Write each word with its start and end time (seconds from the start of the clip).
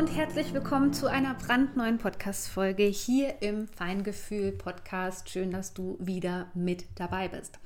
Und 0.00 0.16
herzlich 0.16 0.54
willkommen 0.54 0.94
zu 0.94 1.08
einer 1.08 1.34
brandneuen 1.34 1.98
Podcast-Folge 1.98 2.84
hier 2.84 3.42
im 3.42 3.68
Feingefühl-Podcast. 3.68 5.28
Schön, 5.28 5.50
dass 5.50 5.74
du 5.74 5.98
wieder 6.00 6.46
mit 6.54 6.86
dabei 6.94 7.28
bist. 7.28 7.58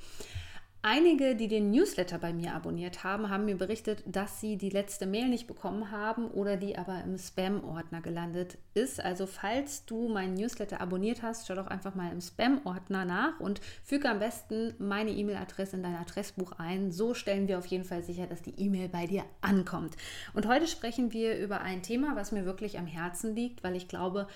Einige, 0.87 1.35
die 1.35 1.47
den 1.47 1.71
Newsletter 1.71 2.19
bei 2.19 2.31
mir 2.31 2.53
abonniert 2.53 3.03
haben, 3.03 3.31
haben 3.31 3.45
mir 3.45 3.57
berichtet, 3.57 4.03
dass 4.05 4.39
sie 4.39 4.55
die 4.55 4.69
letzte 4.69 5.07
Mail 5.07 5.29
nicht 5.29 5.47
bekommen 5.47 5.89
haben 5.89 6.27
oder 6.29 6.57
die 6.57 6.77
aber 6.77 7.03
im 7.03 7.17
Spam-Ordner 7.17 8.01
gelandet 8.01 8.59
ist. 8.75 9.03
Also 9.03 9.25
falls 9.25 9.87
du 9.87 10.09
meinen 10.09 10.35
Newsletter 10.35 10.81
abonniert 10.81 11.23
hast, 11.23 11.47
schau 11.47 11.55
doch 11.55 11.65
einfach 11.65 11.95
mal 11.95 12.11
im 12.11 12.21
Spam-Ordner 12.21 13.03
nach 13.03 13.39
und 13.39 13.61
füge 13.83 14.07
am 14.07 14.19
besten 14.19 14.75
meine 14.77 15.09
E-Mail-Adresse 15.09 15.77
in 15.77 15.81
dein 15.81 15.95
Adressbuch 15.95 16.51
ein. 16.59 16.91
So 16.91 17.15
stellen 17.15 17.47
wir 17.47 17.57
auf 17.57 17.65
jeden 17.65 17.83
Fall 17.83 18.03
sicher, 18.03 18.27
dass 18.27 18.43
die 18.43 18.53
E-Mail 18.55 18.87
bei 18.87 19.07
dir 19.07 19.23
ankommt. 19.41 19.97
Und 20.35 20.45
heute 20.45 20.67
sprechen 20.67 21.11
wir 21.13 21.35
über 21.39 21.61
ein 21.61 21.81
Thema, 21.81 22.15
was 22.15 22.31
mir 22.31 22.45
wirklich 22.45 22.77
am 22.77 22.85
Herzen 22.85 23.33
liegt, 23.33 23.63
weil 23.63 23.75
ich 23.75 23.87
glaube, 23.87 24.27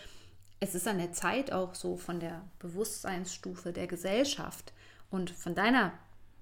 es 0.59 0.73
ist 0.73 0.87
an 0.87 0.97
der 0.97 1.13
Zeit 1.13 1.51
auch 1.51 1.75
so 1.75 1.95
von 1.95 2.19
der 2.19 2.41
Bewusstseinsstufe 2.57 3.71
der 3.71 3.85
Gesellschaft 3.85 4.73
und 5.11 5.29
von 5.29 5.53
deiner 5.53 5.93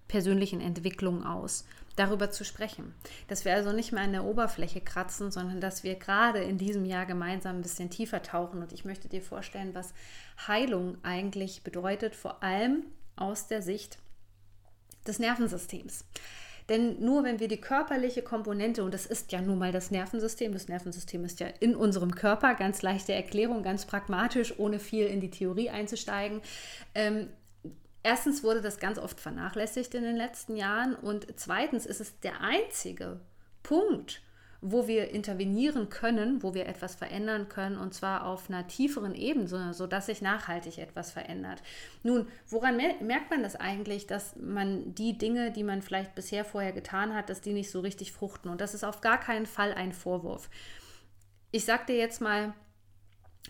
persönlichen 0.08 0.62
Entwicklung 0.62 1.26
aus, 1.26 1.66
darüber 1.96 2.32
zu 2.32 2.46
sprechen. 2.46 2.94
Dass 3.28 3.46
wir 3.46 3.54
also 3.54 3.72
nicht 3.72 3.92
mehr 3.92 4.04
an 4.04 4.14
der 4.14 4.24
Oberfläche 4.24 4.82
kratzen, 4.82 5.32
sondern 5.32 5.60
dass 5.60 5.84
wir 5.84 5.96
gerade 5.96 6.40
in 6.40 6.58
diesem 6.58 6.86
Jahr 6.86 7.06
gemeinsam 7.06 7.58
ein 7.58 7.62
bisschen 7.62 7.90
tiefer 7.90 8.22
tauchen. 8.22 8.62
Und 8.62 8.72
ich 8.72 8.86
möchte 8.86 9.10
dir 9.10 9.22
vorstellen, 9.22 9.74
was 9.74 9.94
Heilung 10.48 10.98
eigentlich 11.04 11.64
bedeutet, 11.64 12.16
vor 12.16 12.44
allem 12.44 12.84
aus 13.16 13.48
der 13.48 13.62
Sicht 13.62 13.98
des 15.08 15.20
Nervensystems. 15.20 16.06
Denn 16.70 17.00
nur 17.00 17.24
wenn 17.24 17.40
wir 17.40 17.48
die 17.48 17.62
körperliche 17.62 18.22
Komponente, 18.22 18.84
und 18.84 18.94
das 18.94 19.06
ist 19.06 19.32
ja 19.32 19.42
nun 19.42 19.58
mal 19.58 19.72
das 19.72 19.90
Nervensystem, 19.90 20.52
das 20.52 20.68
Nervensystem 20.68 21.24
ist 21.24 21.40
ja 21.40 21.48
in 21.62 21.76
unserem 21.76 22.14
Körper, 22.14 22.56
ganz 22.56 22.82
leichte 22.82 23.14
Erklärung, 23.14 23.64
ganz 23.64 23.86
pragmatisch, 23.86 24.60
ohne 24.60 24.80
viel 24.80 25.06
in 25.08 25.22
die 25.22 25.32
Theorie 25.32 25.70
einzusteigen, 25.70 26.42
ähm, 26.94 27.30
Erstens 28.08 28.42
wurde 28.42 28.62
das 28.62 28.80
ganz 28.80 29.00
oft 29.00 29.20
vernachlässigt 29.20 29.94
in 29.94 30.04
den 30.04 30.16
letzten 30.16 30.56
Jahren 30.56 30.96
und 30.96 31.28
zweitens 31.36 31.86
ist 31.86 32.00
es 32.00 32.18
der 32.22 32.40
einzige 32.40 33.20
Punkt, 33.64 34.22
wo 34.62 34.88
wir 34.88 35.10
intervenieren 35.10 35.90
können, 35.90 36.42
wo 36.42 36.54
wir 36.54 36.68
etwas 36.68 36.96
verändern 36.96 37.50
können 37.50 37.78
und 37.78 37.94
zwar 37.94 38.26
auf 38.26 38.50
einer 38.50 38.66
tieferen 38.66 39.14
Ebene, 39.14 39.74
sodass 39.74 40.06
sich 40.06 40.22
nachhaltig 40.22 40.78
etwas 40.78 41.12
verändert. 41.12 41.62
Nun, 42.02 42.28
woran 42.48 42.78
merkt 42.78 43.30
man 43.30 43.44
das 43.44 43.58
eigentlich, 43.58 44.08
dass 44.08 44.38
man 44.38 44.96
die 44.96 45.18
Dinge, 45.18 45.52
die 45.52 45.64
man 45.64 45.82
vielleicht 45.82 46.16
bisher 46.16 46.46
vorher 46.46 46.72
getan 46.72 47.14
hat, 47.14 47.30
dass 47.30 47.42
die 47.42 47.52
nicht 47.52 47.70
so 47.70 47.82
richtig 47.82 48.14
fruchten? 48.14 48.50
Und 48.50 48.62
das 48.62 48.74
ist 48.74 48.86
auf 48.86 49.02
gar 49.02 49.20
keinen 49.20 49.48
Fall 49.48 49.74
ein 49.74 49.92
Vorwurf. 49.92 50.50
Ich 51.52 51.66
sage 51.66 51.88
dir 51.88 51.98
jetzt 51.98 52.22
mal, 52.22 52.54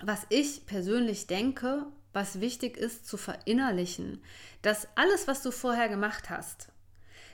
was 0.01 0.25
ich 0.29 0.65
persönlich 0.65 1.27
denke 1.27 1.85
was 2.13 2.39
wichtig 2.39 2.77
ist 2.77 3.07
zu 3.07 3.17
verinnerlichen, 3.17 4.23
dass 4.61 4.87
alles, 4.95 5.27
was 5.27 5.41
du 5.43 5.51
vorher 5.51 5.89
gemacht 5.89 6.29
hast, 6.29 6.69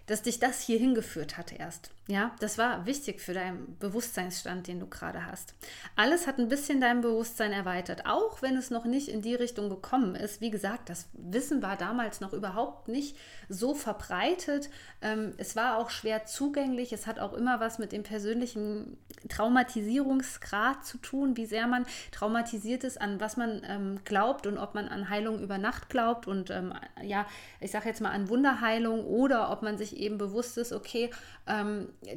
dass 0.06 0.22
dich 0.22 0.40
das 0.40 0.62
hier 0.62 0.78
hingeführt 0.78 1.38
hat 1.38 1.54
erst. 1.54 1.92
Ja, 2.08 2.32
das 2.42 2.58
war 2.58 2.86
wichtig 2.86 3.22
für 3.22 3.34
deinen 3.34 3.78
Bewusstseinsstand, 3.80 4.68
den 4.68 4.82
du 4.82 4.88
gerade 4.88 5.26
hast. 5.26 5.56
Alles 5.96 6.28
hat 6.28 6.38
ein 6.38 6.50
bisschen 6.50 6.82
dein 6.82 7.00
Bewusstsein 7.00 7.54
erweitert, 7.54 8.06
auch 8.06 8.42
wenn 8.42 8.58
es 8.58 8.70
noch 8.70 8.84
nicht 8.84 9.08
in 9.08 9.22
die 9.22 9.36
Richtung 9.36 9.70
gekommen 9.70 10.14
ist. 10.16 10.42
Wie 10.42 10.50
gesagt, 10.50 10.90
das 10.90 11.08
Wissen 11.14 11.62
war 11.62 11.78
damals 11.78 12.20
noch 12.20 12.34
überhaupt 12.34 12.90
nicht 12.90 13.16
so 13.48 13.74
verbreitet. 13.74 14.70
Ähm, 15.02 15.34
es 15.38 15.56
war 15.56 15.78
auch 15.78 15.90
schwer 15.90 16.26
zugänglich. 16.26 16.92
Es 16.92 17.08
hat 17.08 17.20
auch 17.20 17.32
immer 17.32 17.62
was 17.62 17.80
mit 17.80 17.94
dem 17.94 18.04
persönlichen 18.04 18.98
Traumatisierungsgrad 19.30 20.86
zu 20.86 20.98
tun, 20.98 21.38
wie 21.38 21.46
sehr 21.46 21.68
man 21.68 21.86
traumatisiert 22.12 22.84
ist, 22.84 23.00
an 23.00 23.22
was 23.22 23.38
man 23.38 23.62
ähm, 23.66 24.00
glaubt 24.04 24.46
und 24.46 24.58
ob 24.58 24.76
man 24.76 24.90
an 24.90 25.08
Heilung 25.08 25.42
über 25.42 25.58
Nacht 25.58 25.90
glaubt 25.90 26.28
und 26.28 26.50
ähm, 26.50 26.74
ja, 27.02 27.26
ich 27.62 27.72
sage 27.72 27.88
jetzt 27.88 28.02
mal 28.02 28.12
an 28.12 28.28
Wunderheilung 28.28 29.06
oder 29.06 29.52
ob 29.52 29.62
man 29.62 29.78
sich 29.78 29.96
eben 29.96 30.18
bewusst 30.18 30.58
ist, 30.58 30.74
okay, 30.74 31.10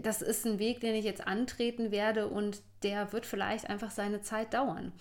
das 0.03 0.23
ist 0.23 0.47
ein 0.47 0.59
Weg, 0.59 0.81
den 0.81 0.95
ich 0.95 1.05
jetzt 1.05 1.27
antreten 1.27 1.91
werde 1.91 2.29
und 2.29 2.63
der 2.83 3.13
wird 3.13 3.27
vielleicht 3.27 3.69
einfach 3.69 3.91
seine 3.91 4.21
Zeit 4.21 4.55
dauern. 4.55 4.93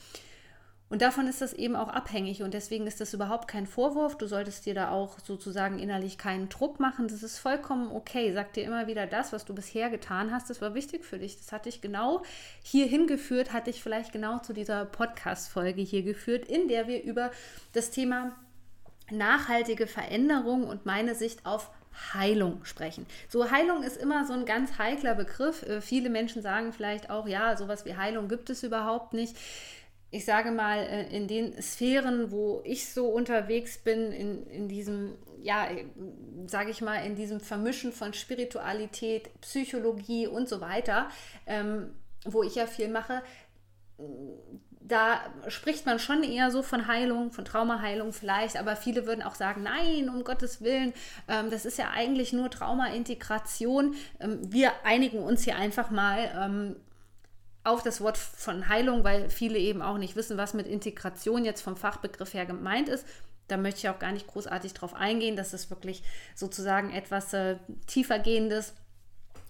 Und 0.88 1.02
davon 1.02 1.28
ist 1.28 1.42
das 1.42 1.54
eben 1.54 1.76
auch 1.76 1.88
abhängig 1.88 2.44
und 2.44 2.54
deswegen 2.54 2.86
ist 2.86 3.02
das 3.02 3.14
überhaupt 3.14 3.48
kein 3.48 3.66
Vorwurf. 3.66 4.18
Du 4.18 4.28
solltest 4.28 4.68
dir 4.68 4.76
da 4.76 4.92
auch 4.92 5.18
sozusagen 5.20 5.80
innerlich 5.80 6.20
keinen 6.20 6.48
Druck 6.48 6.80
machen. 6.80 7.08
Das 7.08 7.24
ist 7.24 7.40
vollkommen 7.40 7.92
okay. 7.92 8.32
Sag 8.34 8.54
dir 8.54 8.64
immer 8.64 8.86
wieder 8.86 9.08
das, 9.08 9.34
was 9.34 9.46
du 9.46 9.56
bisher 9.56 9.90
getan 9.90 10.32
hast, 10.32 10.50
das 10.50 10.62
war 10.62 10.76
wichtig 10.76 11.04
für 11.04 11.18
dich. 11.18 11.38
Das 11.38 11.52
hat 11.52 11.66
dich 11.66 11.82
genau 11.82 12.22
hier 12.62 12.86
hingeführt, 12.86 13.52
hat 13.52 13.66
dich 13.66 13.82
vielleicht 13.82 14.12
genau 14.12 14.38
zu 14.40 14.54
dieser 14.54 14.86
Podcast-Folge 14.86 15.82
hier 15.82 16.04
geführt, 16.04 16.48
in 16.48 16.68
der 16.68 16.88
wir 16.88 17.02
über 17.04 17.32
das 17.74 17.90
Thema 17.90 18.36
nachhaltige 19.10 19.88
Veränderung 19.88 20.68
und 20.68 20.86
meine 20.86 21.16
Sicht 21.16 21.48
auf 21.48 21.72
Heilung 22.14 22.64
sprechen. 22.66 23.06
So 23.30 23.52
Heilung 23.52 23.84
ist 23.84 23.98
immer 23.98 24.26
so 24.26 24.34
ein 24.34 24.46
ganz 24.46 24.78
heikler 24.78 25.16
Begriff. 25.16 25.64
Äh, 25.64 25.82
viele 25.82 26.10
Menschen 26.10 26.42
sagen 26.42 26.74
vielleicht 26.74 27.10
auch, 27.10 27.28
ja, 27.28 27.56
sowas 27.58 27.86
wie 27.86 27.96
Heilung 27.96 28.28
gibt 28.28 28.50
es 28.50 28.64
überhaupt 28.64 29.14
nicht. 29.14 29.36
Ich 30.12 30.26
sage 30.26 30.52
mal, 30.52 30.80
äh, 30.80 31.16
in 31.16 31.28
den 31.28 31.62
Sphären, 31.62 32.32
wo 32.32 32.62
ich 32.64 32.90
so 32.90 33.08
unterwegs 33.08 33.78
bin, 33.78 34.12
in, 34.12 34.48
in 34.48 34.68
diesem, 34.68 35.16
ja, 35.42 35.68
sage 36.48 36.72
ich 36.72 36.82
mal, 36.82 37.06
in 37.06 37.16
diesem 37.16 37.40
Vermischen 37.40 37.92
von 37.92 38.14
Spiritualität, 38.14 39.30
Psychologie 39.42 40.28
und 40.28 40.48
so 40.48 40.62
weiter, 40.62 41.10
ähm, 41.46 41.96
wo 42.26 42.44
ich 42.44 42.56
ja 42.56 42.66
viel 42.66 42.88
mache, 42.88 43.22
da 44.88 45.20
spricht 45.48 45.86
man 45.86 45.98
schon 45.98 46.24
eher 46.24 46.52
so 46.52 46.62
von 46.62 46.88
Heilung, 46.88 47.32
von 47.32 47.44
Traumaheilung 47.44 48.14
vielleicht, 48.14 48.58
aber 48.58 48.76
viele 48.76 49.08
würden 49.08 49.24
auch 49.24 49.36
sagen, 49.36 49.64
nein, 49.64 50.10
um 50.10 50.24
Gottes 50.24 50.62
Willen, 50.62 50.94
ähm, 51.28 51.50
das 51.50 51.66
ist 51.66 51.78
ja 51.78 51.90
eigentlich 51.92 52.34
nur 52.34 52.52
Traumaintegration. 52.52 53.96
Ähm, 54.20 54.40
wir 54.44 54.72
einigen 54.84 55.20
uns 55.20 55.44
hier 55.44 55.56
einfach 55.56 55.90
mal 55.90 56.30
ähm, 56.38 56.76
auf 57.64 57.82
das 57.82 58.00
Wort 58.00 58.18
von 58.18 58.70
Heilung, 58.70 59.04
weil 59.04 59.30
viele 59.30 59.58
eben 59.58 59.82
auch 59.82 59.98
nicht 59.98 60.16
wissen, 60.16 60.38
was 60.38 60.54
mit 60.54 60.68
Integration 60.68 61.46
jetzt 61.46 61.62
vom 61.62 61.78
Fachbegriff 61.78 62.36
her 62.36 62.46
gemeint 62.46 62.88
ist. 62.88 63.08
Da 63.48 63.58
möchte 63.58 63.80
ich 63.80 63.90
auch 63.90 64.00
gar 64.00 64.12
nicht 64.12 64.28
großartig 64.28 64.74
drauf 64.74 64.94
eingehen. 64.94 65.36
Das 65.36 65.54
ist 65.54 65.72
wirklich 65.72 66.04
sozusagen 66.36 66.92
etwas 66.92 67.34
äh, 67.34 67.58
tiefergehendes 67.88 68.74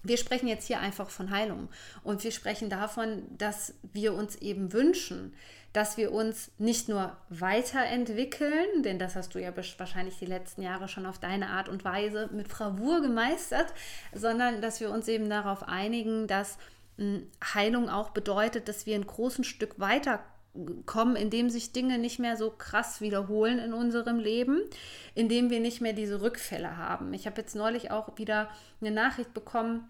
wir 0.08 0.16
sprechen 0.16 0.48
jetzt 0.48 0.66
hier 0.66 0.80
einfach 0.80 1.10
von 1.10 1.30
Heilung 1.30 1.68
und 2.02 2.22
wir 2.24 2.30
sprechen 2.30 2.70
davon, 2.70 3.22
dass 3.36 3.74
wir 3.92 4.14
uns 4.14 4.36
eben 4.36 4.72
wünschen, 4.72 5.34
dass 5.72 5.98
wir 5.98 6.12
uns 6.12 6.50
nicht 6.56 6.88
nur 6.88 7.16
weiterentwickeln, 7.28 8.82
denn 8.82 8.98
das 8.98 9.14
hast 9.14 9.34
du 9.34 9.38
ja 9.38 9.52
wahrscheinlich 9.54 10.18
die 10.18 10.26
letzten 10.26 10.62
Jahre 10.62 10.88
schon 10.88 11.04
auf 11.04 11.18
deine 11.18 11.50
Art 11.50 11.68
und 11.68 11.84
Weise 11.84 12.30
mit 12.32 12.48
Bravour 12.48 13.02
gemeistert, 13.02 13.74
sondern 14.14 14.62
dass 14.62 14.80
wir 14.80 14.90
uns 14.90 15.06
eben 15.08 15.28
darauf 15.28 15.68
einigen, 15.68 16.26
dass 16.28 16.56
hm, 16.96 17.26
Heilung 17.52 17.90
auch 17.90 18.10
bedeutet, 18.10 18.68
dass 18.68 18.86
wir 18.86 18.94
ein 18.94 19.06
großes 19.06 19.46
Stück 19.46 19.78
weiter 19.78 20.24
kommen, 20.86 21.16
indem 21.16 21.50
sich 21.50 21.72
Dinge 21.72 21.98
nicht 21.98 22.18
mehr 22.18 22.36
so 22.36 22.50
krass 22.50 23.00
wiederholen 23.00 23.58
in 23.58 23.74
unserem 23.74 24.18
Leben, 24.18 24.62
indem 25.14 25.50
wir 25.50 25.60
nicht 25.60 25.80
mehr 25.80 25.92
diese 25.92 26.22
Rückfälle 26.22 26.76
haben. 26.78 27.12
Ich 27.12 27.26
habe 27.26 27.40
jetzt 27.40 27.54
neulich 27.54 27.90
auch 27.90 28.16
wieder 28.16 28.48
eine 28.80 28.90
Nachricht 28.90 29.34
bekommen, 29.34 29.88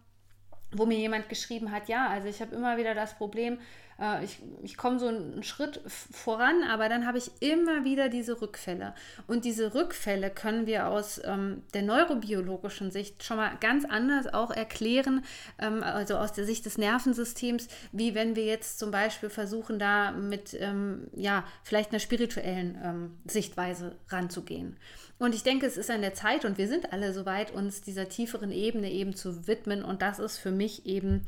wo 0.73 0.87
mir 0.87 0.99
jemand 0.99 1.29
geschrieben 1.29 1.71
hat, 1.71 1.89
ja, 1.89 2.09
also 2.09 2.29
ich 2.29 2.41
habe 2.41 2.55
immer 2.55 2.77
wieder 2.77 2.95
das 2.95 3.15
Problem, 3.15 3.59
äh, 4.00 4.25
ich, 4.25 4.40
ich 4.62 4.76
komme 4.76 4.98
so 4.98 5.08
einen 5.08 5.43
Schritt 5.43 5.81
voran, 5.87 6.62
aber 6.64 6.88
dann 6.88 7.06
habe 7.06 7.19
ich 7.19 7.31
immer 7.40 7.84
wieder 7.84 8.08
diese 8.08 8.40
Rückfälle. 8.40 8.94
Und 9.26 9.44
diese 9.44 9.75
Rückfälle 9.75 10.31
können 10.31 10.66
wir 10.66 10.88
aus 10.88 11.20
ähm, 11.25 11.62
der 11.75 11.82
neurobiologischen 11.82 12.90
Sicht 12.90 13.25
schon 13.25 13.38
mal 13.38 13.56
ganz 13.60 13.84
anders 13.84 14.32
auch 14.32 14.50
erklären, 14.50 15.25
ähm, 15.58 15.82
also 15.82 16.16
aus 16.16 16.32
der 16.32 16.44
Sicht 16.44 16.66
des 16.66 16.78
Nervensystems, 16.78 17.69
wie 17.93 18.14
wenn 18.14 18.37
wir 18.37 18.44
jetzt 18.44 18.78
zum 18.78 18.90
Beispiel 18.90 19.31
versuchen, 19.31 19.78
da 19.78 20.12
mit, 20.12 20.54
ähm, 20.58 21.08
ja, 21.14 21.44
vielleicht 21.62 21.90
einer 21.90 22.00
spirituellen 22.00 22.78
ähm, 22.82 23.19
Sichtweise 23.26 23.96
ranzugehen. 24.08 24.76
Und 25.19 25.34
ich 25.34 25.43
denke, 25.43 25.64
es 25.64 25.78
ist 25.78 25.90
an 25.90 26.02
der 26.02 26.12
Zeit 26.12 26.44
und 26.44 26.58
wir 26.58 26.69
sind 26.69 26.93
alle 26.93 27.12
soweit, 27.14 27.50
uns 27.50 27.81
dieser 27.81 28.08
tieferen 28.08 28.52
Ebene 28.52 28.90
eben 28.90 29.16
zu 29.16 29.46
widmen. 29.46 29.82
Und 29.82 30.02
das 30.02 30.19
ist 30.19 30.37
für 30.37 30.50
mich 30.50 30.84
eben 30.84 31.26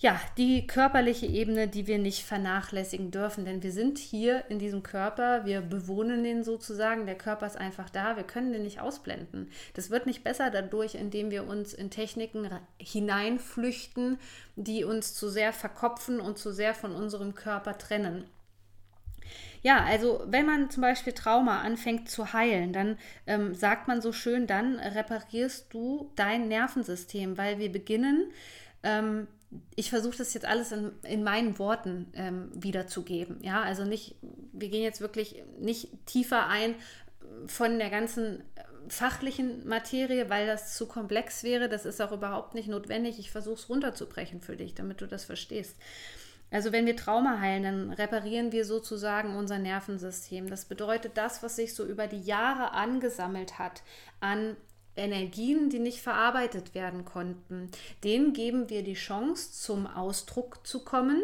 ja, 0.00 0.20
die 0.36 0.66
körperliche 0.66 1.26
Ebene, 1.26 1.68
die 1.68 1.86
wir 1.86 1.98
nicht 1.98 2.24
vernachlässigen 2.24 3.10
dürfen, 3.10 3.44
denn 3.44 3.62
wir 3.62 3.72
sind 3.72 3.98
hier 3.98 4.44
in 4.48 4.58
diesem 4.58 4.82
Körper, 4.82 5.44
wir 5.46 5.60
bewohnen 5.60 6.24
den 6.24 6.42
sozusagen, 6.42 7.06
der 7.06 7.16
Körper 7.16 7.46
ist 7.46 7.56
einfach 7.56 7.88
da, 7.88 8.16
wir 8.16 8.24
können 8.24 8.52
den 8.52 8.64
nicht 8.64 8.80
ausblenden. 8.80 9.50
Das 9.74 9.90
wird 9.90 10.06
nicht 10.06 10.24
besser 10.24 10.50
dadurch, 10.50 10.94
indem 10.94 11.30
wir 11.30 11.46
uns 11.46 11.72
in 11.72 11.90
Techniken 11.90 12.50
hineinflüchten, 12.78 14.18
die 14.56 14.84
uns 14.84 15.14
zu 15.14 15.28
sehr 15.28 15.52
verkopfen 15.52 16.20
und 16.20 16.38
zu 16.38 16.52
sehr 16.52 16.74
von 16.74 16.94
unserem 16.94 17.34
Körper 17.34 17.78
trennen. 17.78 18.24
Ja, 19.62 19.82
also 19.84 20.22
wenn 20.26 20.44
man 20.44 20.68
zum 20.70 20.82
Beispiel 20.82 21.14
Trauma 21.14 21.62
anfängt 21.62 22.10
zu 22.10 22.34
heilen, 22.34 22.74
dann 22.74 22.98
ähm, 23.26 23.54
sagt 23.54 23.88
man 23.88 24.02
so 24.02 24.12
schön, 24.12 24.46
dann 24.46 24.78
reparierst 24.78 25.72
du 25.72 26.10
dein 26.16 26.48
Nervensystem, 26.48 27.38
weil 27.38 27.58
wir 27.58 27.72
beginnen 27.72 28.30
ähm, 28.82 29.26
ich 29.76 29.90
versuche 29.90 30.18
das 30.18 30.34
jetzt 30.34 30.46
alles 30.46 30.72
in, 30.72 30.92
in 31.02 31.22
meinen 31.22 31.58
Worten 31.58 32.12
ähm, 32.14 32.50
wiederzugeben. 32.54 33.38
Ja, 33.42 33.62
also 33.62 33.84
nicht, 33.84 34.16
wir 34.52 34.68
gehen 34.68 34.82
jetzt 34.82 35.00
wirklich 35.00 35.42
nicht 35.58 35.88
tiefer 36.06 36.46
ein 36.46 36.74
von 37.46 37.78
der 37.78 37.90
ganzen 37.90 38.42
fachlichen 38.88 39.66
Materie, 39.66 40.28
weil 40.30 40.46
das 40.46 40.76
zu 40.76 40.86
komplex 40.86 41.42
wäre. 41.42 41.68
Das 41.68 41.86
ist 41.86 42.00
auch 42.00 42.12
überhaupt 42.12 42.54
nicht 42.54 42.68
notwendig. 42.68 43.18
Ich 43.18 43.30
versuche 43.30 43.54
es 43.54 43.68
runterzubrechen 43.68 44.40
für 44.40 44.56
dich, 44.56 44.74
damit 44.74 45.00
du 45.00 45.06
das 45.06 45.24
verstehst. 45.24 45.76
Also 46.50 46.70
wenn 46.70 46.86
wir 46.86 46.96
Trauma 46.96 47.40
heilen, 47.40 47.62
dann 47.64 47.90
reparieren 47.90 48.52
wir 48.52 48.64
sozusagen 48.64 49.36
unser 49.36 49.58
Nervensystem. 49.58 50.48
Das 50.48 50.66
bedeutet, 50.66 51.16
das, 51.16 51.42
was 51.42 51.56
sich 51.56 51.74
so 51.74 51.84
über 51.84 52.06
die 52.06 52.20
Jahre 52.20 52.72
angesammelt 52.72 53.58
hat 53.58 53.82
an 54.20 54.56
Energien, 54.96 55.70
die 55.70 55.78
nicht 55.78 56.00
verarbeitet 56.00 56.74
werden 56.74 57.04
konnten, 57.04 57.70
denen 58.04 58.32
geben 58.32 58.70
wir 58.70 58.82
die 58.82 58.94
Chance, 58.94 59.52
zum 59.52 59.86
Ausdruck 59.86 60.66
zu 60.66 60.84
kommen 60.84 61.22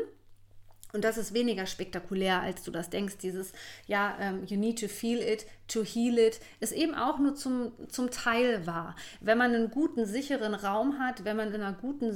und 0.92 1.04
das 1.04 1.18
ist 1.18 1.34
weniger 1.34 1.66
spektakulär, 1.66 2.40
als 2.40 2.62
du 2.62 2.70
das 2.70 2.90
denkst. 2.90 3.18
Dieses, 3.18 3.52
ja, 3.86 4.16
ähm, 4.20 4.44
you 4.46 4.56
need 4.56 4.80
to 4.80 4.88
feel 4.88 5.20
it, 5.20 5.46
to 5.70 5.84
heal 5.84 6.18
it, 6.18 6.40
ist 6.60 6.72
eben 6.72 6.94
auch 6.94 7.18
nur 7.18 7.34
zum, 7.34 7.72
zum 7.88 8.10
Teil 8.10 8.66
wahr. 8.66 8.96
Wenn 9.20 9.38
man 9.38 9.54
einen 9.54 9.70
guten, 9.70 10.06
sicheren 10.06 10.54
Raum 10.54 10.98
hat, 10.98 11.24
wenn 11.24 11.36
man 11.36 11.52
in 11.52 11.60
einer 11.60 11.72
guten, 11.72 12.12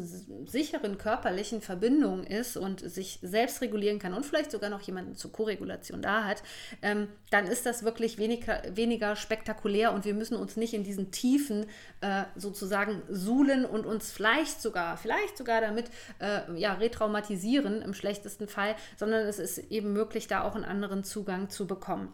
sicheren 0.46 0.98
körperlichen 0.98 1.60
Verbindung 1.60 2.24
ist 2.24 2.56
und 2.56 2.80
sich 2.80 3.18
selbst 3.22 3.60
regulieren 3.60 3.98
kann 3.98 4.14
und 4.14 4.24
vielleicht 4.24 4.50
sogar 4.50 4.70
noch 4.70 4.80
jemanden 4.80 5.14
zur 5.14 5.32
Koregulation 5.32 6.02
da 6.02 6.24
hat, 6.24 6.42
ähm, 6.82 7.08
dann 7.30 7.46
ist 7.46 7.66
das 7.66 7.84
wirklich 7.84 8.18
weniger, 8.18 8.62
weniger 8.70 9.14
spektakulär 9.14 9.92
und 9.92 10.04
wir 10.04 10.14
müssen 10.14 10.36
uns 10.36 10.56
nicht 10.56 10.74
in 10.74 10.84
diesen 10.84 11.10
Tiefen 11.10 11.66
äh, 12.00 12.24
sozusagen 12.34 13.02
suhlen 13.08 13.64
und 13.64 13.86
uns 13.86 14.10
vielleicht 14.10 14.60
sogar, 14.60 14.96
vielleicht 14.96 15.36
sogar 15.36 15.60
damit 15.60 15.90
äh, 16.18 16.58
ja, 16.58 16.72
retraumatisieren 16.74 17.82
im 17.82 17.94
schlechtesten 17.94 18.48
Fall 18.48 18.64
Fall, 18.64 18.76
sondern 18.96 19.26
es 19.26 19.38
ist 19.38 19.58
eben 19.70 19.92
möglich, 19.92 20.26
da 20.28 20.44
auch 20.44 20.54
einen 20.54 20.64
anderen 20.64 21.04
Zugang 21.04 21.50
zu 21.50 21.66
bekommen. 21.66 22.12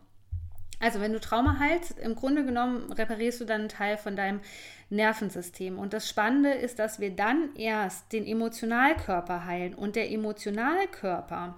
Also 0.80 1.00
wenn 1.00 1.12
du 1.12 1.20
Trauma 1.20 1.58
heilst, 1.58 1.98
im 1.98 2.16
Grunde 2.16 2.44
genommen 2.44 2.90
reparierst 2.92 3.40
du 3.40 3.44
dann 3.44 3.60
einen 3.60 3.68
Teil 3.68 3.98
von 3.98 4.16
deinem 4.16 4.40
Nervensystem. 4.88 5.78
Und 5.78 5.92
das 5.92 6.08
Spannende 6.08 6.52
ist, 6.52 6.78
dass 6.78 6.98
wir 6.98 7.14
dann 7.14 7.54
erst 7.54 8.12
den 8.12 8.26
Emotionalkörper 8.26 9.44
heilen. 9.44 9.74
Und 9.74 9.94
der 9.94 10.10
Emotionalkörper, 10.10 11.56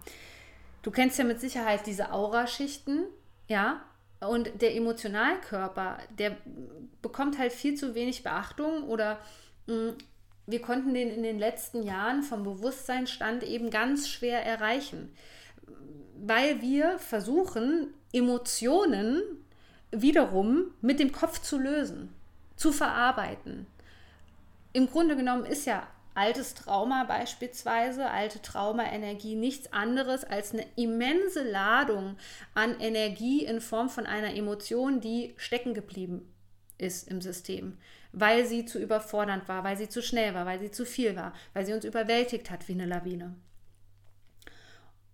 du 0.83 0.91
kennst 0.91 1.19
ja 1.19 1.25
mit 1.25 1.41
Sicherheit 1.41 1.87
diese 1.87 2.13
Auraschichten, 2.13 3.07
ja, 3.49 3.81
und 4.21 4.63
der 4.63 4.77
Emotionalkörper, 4.77 5.99
der 6.19 6.37
bekommt 7.01 7.39
halt 7.39 7.53
viel 7.53 7.75
zu 7.75 7.95
wenig 7.95 8.23
Beachtung 8.23 8.85
oder 8.85 9.19
mh, 9.67 9.75
mm, 9.75 9.97
wir 10.47 10.61
konnten 10.61 10.93
den 10.93 11.09
in 11.09 11.23
den 11.23 11.39
letzten 11.39 11.85
Jahren 11.85 12.23
vom 12.23 12.43
Bewusstseinsstand 12.43 13.45
eben 13.45 13.71
ganz 13.71 14.09
schwer 14.09 14.45
erreichen, 14.45 15.15
weil 16.17 16.61
wir 16.61 16.99
versuchen, 16.99 17.95
Emotionen 18.13 19.23
wiederum 19.91 20.73
mit 20.81 21.01
dem 21.01 21.13
Kopf 21.13 21.41
zu 21.41 21.59
lösen, 21.59 22.13
zu 22.57 22.73
verarbeiten. 22.73 23.67
Im 24.73 24.89
Grunde 24.91 25.17
genommen 25.17 25.45
ist 25.45 25.67
ja 25.67 25.87
altes 26.15 26.55
Trauma 26.55 27.05
beispielsweise, 27.05 28.11
alte 28.11 28.41
Traumaenergie 28.43 29.35
nichts 29.35 29.73
anderes 29.73 30.25
als 30.25 30.53
eine 30.53 30.67
immense 30.77 31.43
Ladung 31.43 32.17
an 32.55 32.79
Energie 32.81 33.45
in 33.45 33.61
Form 33.61 33.89
von 33.89 34.07
einer 34.07 34.35
Emotion, 34.35 35.01
die 35.01 35.35
stecken 35.37 35.75
geblieben 35.75 36.29
ist 36.79 37.09
im 37.09 37.21
System 37.21 37.79
weil 38.13 38.45
sie 38.47 38.67
zu 38.67 38.79
überfordernd 38.79 39.49
war, 39.49 39.65
weil 39.65 39.77
sie 39.77 39.89
zu 39.89 40.03
schnell 40.03 40.35
war, 40.35 40.47
weil 40.47 40.59
sie 40.59 40.71
zu 40.71 40.85
viel 40.85 41.17
war, 41.17 41.33
weil 41.55 41.67
sie 41.67 41.73
uns 41.73 41.85
überwältigt 41.85 42.51
hat 42.51 42.69
wie 42.69 42.73
eine 42.73 42.87
Lawine. 42.87 43.35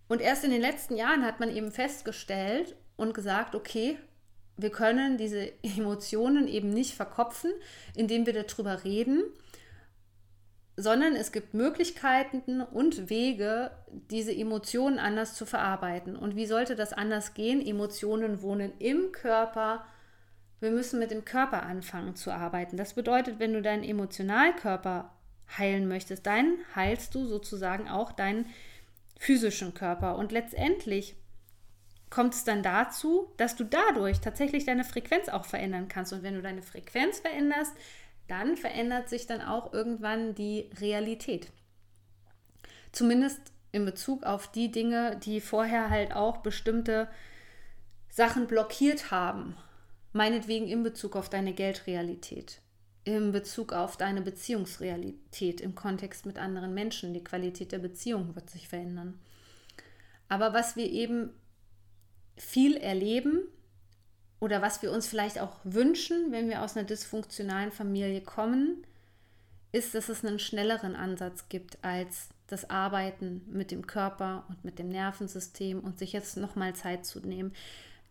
Und 0.09 0.21
erst 0.21 0.45
in 0.45 0.51
den 0.51 0.61
letzten 0.61 0.97
Jahren 0.97 1.25
hat 1.25 1.39
man 1.39 1.55
eben 1.55 1.71
festgestellt 1.71 2.75
und 2.99 3.15
gesagt, 3.15 3.55
okay, 3.55 3.97
wir 4.59 4.71
können 4.71 5.17
diese 5.17 5.51
Emotionen 5.63 6.47
eben 6.47 6.69
nicht 6.69 6.95
verkopfen, 6.95 7.53
indem 7.95 8.27
wir 8.27 8.35
darüber 8.35 8.85
reden, 8.85 9.23
sondern 10.77 11.17
es 11.17 11.33
gibt 11.33 11.55
Möglichkeiten 11.55 12.61
und 12.61 13.09
Wege, 13.09 13.71
diese 14.11 14.35
Emotionen 14.35 14.99
anders 14.99 15.35
zu 15.35 15.47
verarbeiten. 15.47 16.17
Und 16.17 16.37
wie 16.37 16.47
sollte 16.47 16.77
das 16.77 16.93
anders 16.93 17.35
gehen? 17.35 17.65
Emotionen 17.65 18.43
wohnen 18.43 18.73
im 18.79 19.11
Körper, 19.13 19.85
wir 20.61 20.71
müssen 20.73 20.99
mit 20.99 21.13
dem 21.13 21.25
Körper 21.25 21.63
anfangen 21.63 22.17
zu 22.17 22.33
arbeiten. 22.33 22.77
Das 22.77 22.95
bedeutet, 22.95 23.39
wenn 23.39 23.53
du 23.53 23.63
deinen 23.63 23.85
Emotionalkörper 23.85 25.13
heilen 25.57 25.87
möchtest, 25.87 26.27
dann 26.27 26.59
heilst 26.75 27.15
du 27.15 27.27
sozusagen 27.27 27.89
auch 27.89 28.11
deinen 28.11 28.47
physischen 29.19 29.73
Körper. 29.75 30.17
Und 30.17 30.33
letztendlich 30.33 31.15
kommt 32.11 32.35
es 32.35 32.45
dann 32.45 32.63
dazu, 32.63 33.33
dass 33.37 33.57
du 33.57 33.65
dadurch 33.65 34.21
tatsächlich 34.21 34.65
deine 34.65 34.85
Frequenz 34.85 35.29
auch 35.29 35.45
verändern 35.45 35.89
kannst. 35.89 36.13
Und 36.13 36.23
wenn 36.23 36.35
du 36.35 36.43
deine 36.43 36.63
Frequenz 36.63 37.21
veränderst, 37.21 37.73
dann 38.29 38.57
verändert 38.57 39.09
sich 39.09 39.27
dann 39.27 39.41
auch 39.41 39.73
irgendwann 39.73 40.35
die 40.35 40.71
Realität. 40.81 41.49
Zumindest 42.93 43.41
in 43.73 43.85
Bezug 43.85 44.25
auf 44.25 44.51
die 44.51 44.71
Dinge, 44.71 45.19
die 45.23 45.41
vorher 45.41 45.91
halt 45.91 46.15
auch 46.15 46.39
bestimmte 46.39 47.09
Sachen 48.09 48.47
blockiert 48.47 49.11
haben 49.11 49.57
Meinetwegen 50.13 50.67
in 50.67 50.83
Bezug 50.83 51.17
auf 51.17 51.29
deine 51.29 51.53
Geldrealität, 51.53 52.61
in 53.05 53.31
Bezug 53.31 53.73
auf 53.73 53.97
deine 53.97 54.23
Beziehungsrealität 54.23 55.61
im 55.61 55.75
Kontext 55.75 56.25
mit 56.25 56.39
anderen 56.39 56.73
Menschen. 56.73 57.13
Die 57.13 57.23
Qualität 57.23 57.73
der 57.73 57.79
Beziehung 57.79 58.35
wird 58.35 58.49
sich 58.49 58.69
verändern. 58.69 59.19
Aber 60.29 60.55
was 60.55 60.77
wir 60.77 60.91
eben 60.91 61.31
viel 62.39 62.77
erleben 62.77 63.43
oder 64.41 64.63
was 64.63 64.83
wir 64.83 64.93
uns 64.93 65.07
vielleicht 65.07 65.39
auch 65.39 65.57
wünschen, 65.65 66.31
wenn 66.31 66.49
wir 66.49 66.63
aus 66.63 66.77
einer 66.77 66.87
dysfunktionalen 66.87 67.73
Familie 67.73 68.21
kommen, 68.21 68.85
ist, 69.73 69.95
dass 69.95 70.09
es 70.09 70.25
einen 70.25 70.39
schnelleren 70.39 70.97
Ansatz 70.97 71.49
gibt 71.49 71.79
als 71.83 72.29
das 72.47 72.71
Arbeiten 72.71 73.43
mit 73.51 73.71
dem 73.71 73.87
Körper 73.87 74.45
und 74.49 74.65
mit 74.65 74.79
dem 74.79 74.89
Nervensystem 74.89 75.81
und 75.81 75.99
sich 75.99 76.13
jetzt 76.13 76.37
nochmal 76.37 76.75
Zeit 76.75 77.05
zu 77.05 77.21
nehmen. 77.21 77.53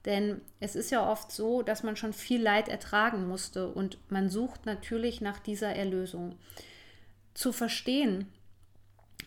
Denn 0.05 0.41
es 0.59 0.75
ist 0.75 0.91
ja 0.91 1.09
oft 1.09 1.31
so, 1.31 1.63
dass 1.63 1.83
man 1.83 1.95
schon 1.95 2.13
viel 2.13 2.41
Leid 2.41 2.69
ertragen 2.69 3.27
musste 3.27 3.67
und 3.69 3.97
man 4.09 4.29
sucht 4.29 4.65
natürlich 4.65 5.21
nach 5.21 5.39
dieser 5.39 5.75
Erlösung. 5.75 6.37
Zu 7.33 7.51
verstehen, 7.51 8.27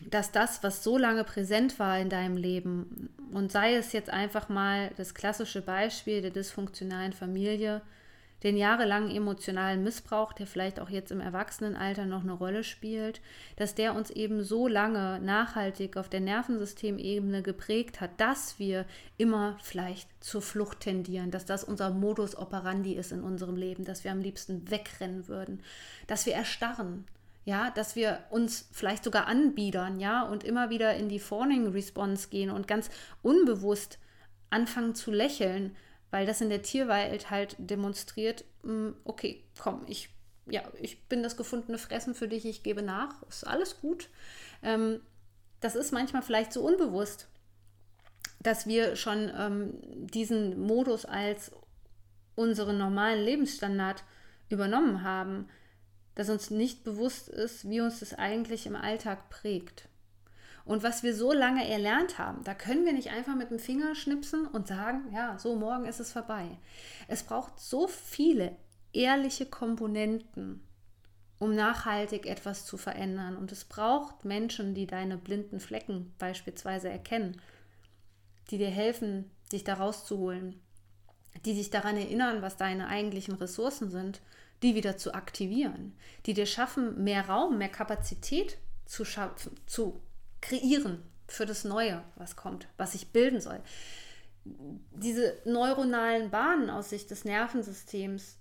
dass 0.09 0.31
das, 0.31 0.63
was 0.63 0.83
so 0.83 0.97
lange 0.97 1.23
präsent 1.23 1.79
war 1.79 1.99
in 1.99 2.09
deinem 2.09 2.37
Leben, 2.37 3.09
und 3.33 3.51
sei 3.51 3.75
es 3.75 3.93
jetzt 3.93 4.09
einfach 4.09 4.49
mal 4.49 4.91
das 4.97 5.13
klassische 5.13 5.61
Beispiel 5.61 6.21
der 6.21 6.31
dysfunktionalen 6.31 7.13
Familie, 7.13 7.81
den 8.43 8.57
jahrelangen 8.57 9.15
emotionalen 9.15 9.83
Missbrauch, 9.83 10.33
der 10.33 10.47
vielleicht 10.47 10.79
auch 10.79 10.89
jetzt 10.89 11.11
im 11.11 11.21
Erwachsenenalter 11.21 12.05
noch 12.05 12.23
eine 12.23 12.33
Rolle 12.33 12.63
spielt, 12.63 13.21
dass 13.55 13.75
der 13.75 13.93
uns 13.93 14.09
eben 14.09 14.43
so 14.43 14.67
lange 14.67 15.19
nachhaltig 15.21 15.95
auf 15.95 16.09
der 16.09 16.21
Nervensystemebene 16.21 17.43
geprägt 17.43 18.01
hat, 18.01 18.19
dass 18.19 18.57
wir 18.57 18.85
immer 19.17 19.57
vielleicht 19.61 20.09
zur 20.23 20.41
Flucht 20.41 20.79
tendieren, 20.79 21.29
dass 21.29 21.45
das 21.45 21.63
unser 21.63 21.91
Modus 21.91 22.35
operandi 22.35 22.93
ist 22.93 23.11
in 23.11 23.21
unserem 23.21 23.55
Leben, 23.55 23.85
dass 23.85 24.03
wir 24.03 24.11
am 24.11 24.21
liebsten 24.21 24.69
wegrennen 24.71 25.27
würden, 25.27 25.61
dass 26.07 26.25
wir 26.25 26.33
erstarren, 26.33 27.05
ja, 27.43 27.71
dass 27.71 27.95
wir 27.95 28.19
uns 28.29 28.69
vielleicht 28.71 29.03
sogar 29.03 29.27
anbiedern, 29.27 29.99
ja, 29.99 30.23
und 30.23 30.43
immer 30.43 30.69
wieder 30.69 30.95
in 30.95 31.09
die 31.09 31.19
Fawning 31.19 31.69
Response 31.69 32.29
gehen 32.29 32.51
und 32.51 32.67
ganz 32.67 32.89
unbewusst 33.21 33.97
anfangen 34.49 34.95
zu 34.95 35.11
lächeln, 35.11 35.75
weil 36.11 36.25
das 36.25 36.41
in 36.41 36.49
der 36.49 36.61
Tierwelt 36.61 37.31
halt 37.31 37.55
demonstriert, 37.57 38.43
mm, 38.63 38.89
okay, 39.05 39.43
komm, 39.59 39.83
ich, 39.87 40.09
ja, 40.45 40.61
ich 40.79 41.07
bin 41.07 41.23
das 41.23 41.37
gefundene 41.37 41.77
Fressen 41.77 42.13
für 42.13 42.27
dich, 42.27 42.45
ich 42.45 42.63
gebe 42.63 42.81
nach, 42.81 43.23
ist 43.23 43.47
alles 43.47 43.79
gut. 43.79 44.09
Ähm, 44.61 44.99
das 45.61 45.75
ist 45.75 45.91
manchmal 45.91 46.21
vielleicht 46.21 46.53
so 46.53 46.61
unbewusst, 46.61 47.27
dass 48.39 48.67
wir 48.67 48.95
schon 48.95 49.31
ähm, 49.37 49.73
diesen 50.07 50.59
Modus 50.59 51.05
als 51.05 51.51
unseren 52.35 52.77
normalen 52.77 53.23
Lebensstandard 53.23 54.03
übernommen 54.49 55.03
haben, 55.03 55.47
dass 56.15 56.29
uns 56.29 56.49
nicht 56.49 56.83
bewusst 56.83 57.29
ist, 57.29 57.69
wie 57.69 57.81
uns 57.81 57.99
das 57.99 58.13
eigentlich 58.13 58.65
im 58.65 58.75
Alltag 58.75 59.29
prägt. 59.29 59.87
Und 60.65 60.83
was 60.83 61.03
wir 61.03 61.15
so 61.15 61.33
lange 61.33 61.67
erlernt 61.67 62.19
haben, 62.19 62.43
da 62.43 62.53
können 62.53 62.85
wir 62.85 62.93
nicht 62.93 63.09
einfach 63.09 63.35
mit 63.35 63.49
dem 63.49 63.59
Finger 63.59 63.95
schnipsen 63.95 64.45
und 64.45 64.67
sagen, 64.67 65.11
ja, 65.13 65.37
so 65.39 65.55
morgen 65.55 65.85
ist 65.85 65.99
es 65.99 66.11
vorbei. 66.11 66.57
Es 67.07 67.23
braucht 67.23 67.59
so 67.59 67.87
viele 67.87 68.55
ehrliche 68.93 69.45
Komponenten, 69.45 70.61
um 71.39 71.55
nachhaltig 71.55 72.27
etwas 72.27 72.65
zu 72.65 72.77
verändern. 72.77 73.35
Und 73.35 73.51
es 73.51 73.65
braucht 73.65 74.25
Menschen, 74.25 74.75
die 74.75 74.85
deine 74.85 75.17
blinden 75.17 75.59
Flecken 75.59 76.13
beispielsweise 76.19 76.89
erkennen, 76.89 77.41
die 78.51 78.59
dir 78.59 78.69
helfen, 78.69 79.31
dich 79.51 79.63
da 79.63 79.75
rauszuholen, 79.75 80.61
die 81.45 81.55
dich 81.55 81.71
daran 81.71 81.97
erinnern, 81.97 82.41
was 82.41 82.57
deine 82.57 82.87
eigentlichen 82.87 83.33
Ressourcen 83.33 83.89
sind, 83.89 84.21
die 84.61 84.75
wieder 84.75 84.97
zu 84.97 85.13
aktivieren, 85.13 85.95
die 86.25 86.33
dir 86.33 86.45
schaffen, 86.45 87.03
mehr 87.03 87.27
Raum, 87.27 87.57
mehr 87.57 87.69
Kapazität 87.69 88.57
zu 88.85 89.05
schaffen, 89.05 89.55
zu 89.65 90.01
kreieren 90.41 91.01
für 91.27 91.45
das 91.45 91.63
Neue, 91.63 92.03
was 92.15 92.35
kommt, 92.35 92.67
was 92.77 92.91
sich 92.91 93.11
bilden 93.11 93.41
soll. 93.41 93.61
Diese 94.43 95.37
neuronalen 95.45 96.29
Bahnen 96.29 96.69
aus 96.69 96.89
Sicht 96.89 97.11
des 97.11 97.25
Nervensystems 97.25 98.37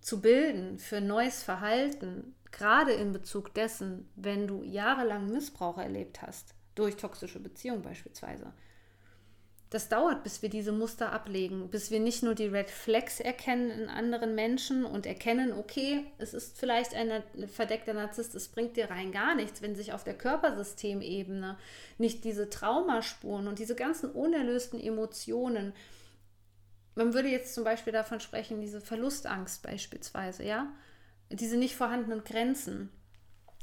zu 0.00 0.20
bilden 0.20 0.78
für 0.78 1.00
neues 1.00 1.42
Verhalten, 1.42 2.34
gerade 2.50 2.92
in 2.92 3.12
Bezug 3.12 3.54
dessen, 3.54 4.08
wenn 4.16 4.46
du 4.46 4.62
jahrelang 4.64 5.30
Missbrauch 5.30 5.78
erlebt 5.78 6.20
hast, 6.22 6.54
durch 6.74 6.96
toxische 6.96 7.40
Beziehungen 7.40 7.82
beispielsweise. 7.82 8.52
Das 9.72 9.88
dauert, 9.88 10.22
bis 10.22 10.42
wir 10.42 10.50
diese 10.50 10.70
Muster 10.70 11.12
ablegen, 11.12 11.70
bis 11.70 11.90
wir 11.90 11.98
nicht 11.98 12.22
nur 12.22 12.34
die 12.34 12.46
Red 12.46 12.68
Flags 12.68 13.20
erkennen 13.20 13.70
in 13.70 13.88
anderen 13.88 14.34
Menschen 14.34 14.84
und 14.84 15.06
erkennen, 15.06 15.52
okay, 15.52 16.04
es 16.18 16.34
ist 16.34 16.58
vielleicht 16.58 16.94
ein 16.94 17.22
verdeckter 17.48 17.94
Narzisst, 17.94 18.34
es 18.34 18.48
bringt 18.48 18.76
dir 18.76 18.90
rein 18.90 19.12
gar 19.12 19.34
nichts, 19.34 19.62
wenn 19.62 19.74
sich 19.74 19.94
auf 19.94 20.04
der 20.04 20.18
Körpersystemebene 20.18 21.56
nicht 21.96 22.24
diese 22.24 22.50
Traumaspuren 22.50 23.48
und 23.48 23.58
diese 23.58 23.74
ganzen 23.74 24.10
unerlösten 24.10 24.78
Emotionen 24.78 25.72
man 26.94 27.14
würde 27.14 27.28
jetzt 27.28 27.54
zum 27.54 27.64
Beispiel 27.64 27.92
davon 27.92 28.20
sprechen, 28.20 28.60
diese 28.60 28.80
Verlustangst 28.80 29.62
beispielsweise, 29.62 30.44
ja, 30.44 30.70
diese 31.30 31.56
nicht 31.56 31.74
vorhandenen 31.74 32.24
Grenzen. 32.24 32.90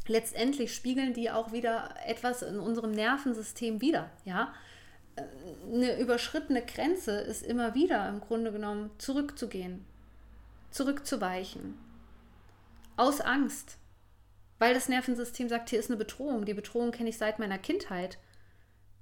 Letztendlich 0.08 0.74
spiegeln 0.74 1.14
die 1.14 1.30
auch 1.30 1.52
wieder 1.52 1.94
etwas 2.06 2.42
in 2.42 2.60
unserem 2.60 2.92
Nervensystem 2.92 3.82
wieder, 3.82 4.10
ja. 4.26 4.54
Eine 5.72 6.00
überschrittene 6.00 6.66
Grenze 6.66 7.20
ist 7.20 7.44
immer 7.44 7.76
wieder 7.76 8.10
im 8.10 8.22
Grunde 8.22 8.52
genommen 8.52 8.92
zurückzugehen, 8.98 9.86
zurückzuweichen, 10.72 11.78
aus 12.98 13.22
Angst, 13.22 13.78
weil 14.58 14.74
das 14.74 14.90
Nervensystem 14.90 15.48
sagt, 15.48 15.70
hier 15.70 15.80
ist 15.80 15.90
eine 15.90 15.98
Bedrohung. 15.98 16.46
Die 16.46 16.54
Bedrohung 16.54 16.92
kenne 16.92 17.10
ich 17.10 17.18
seit 17.18 17.40
meiner 17.40 17.58
Kindheit. 17.58 18.18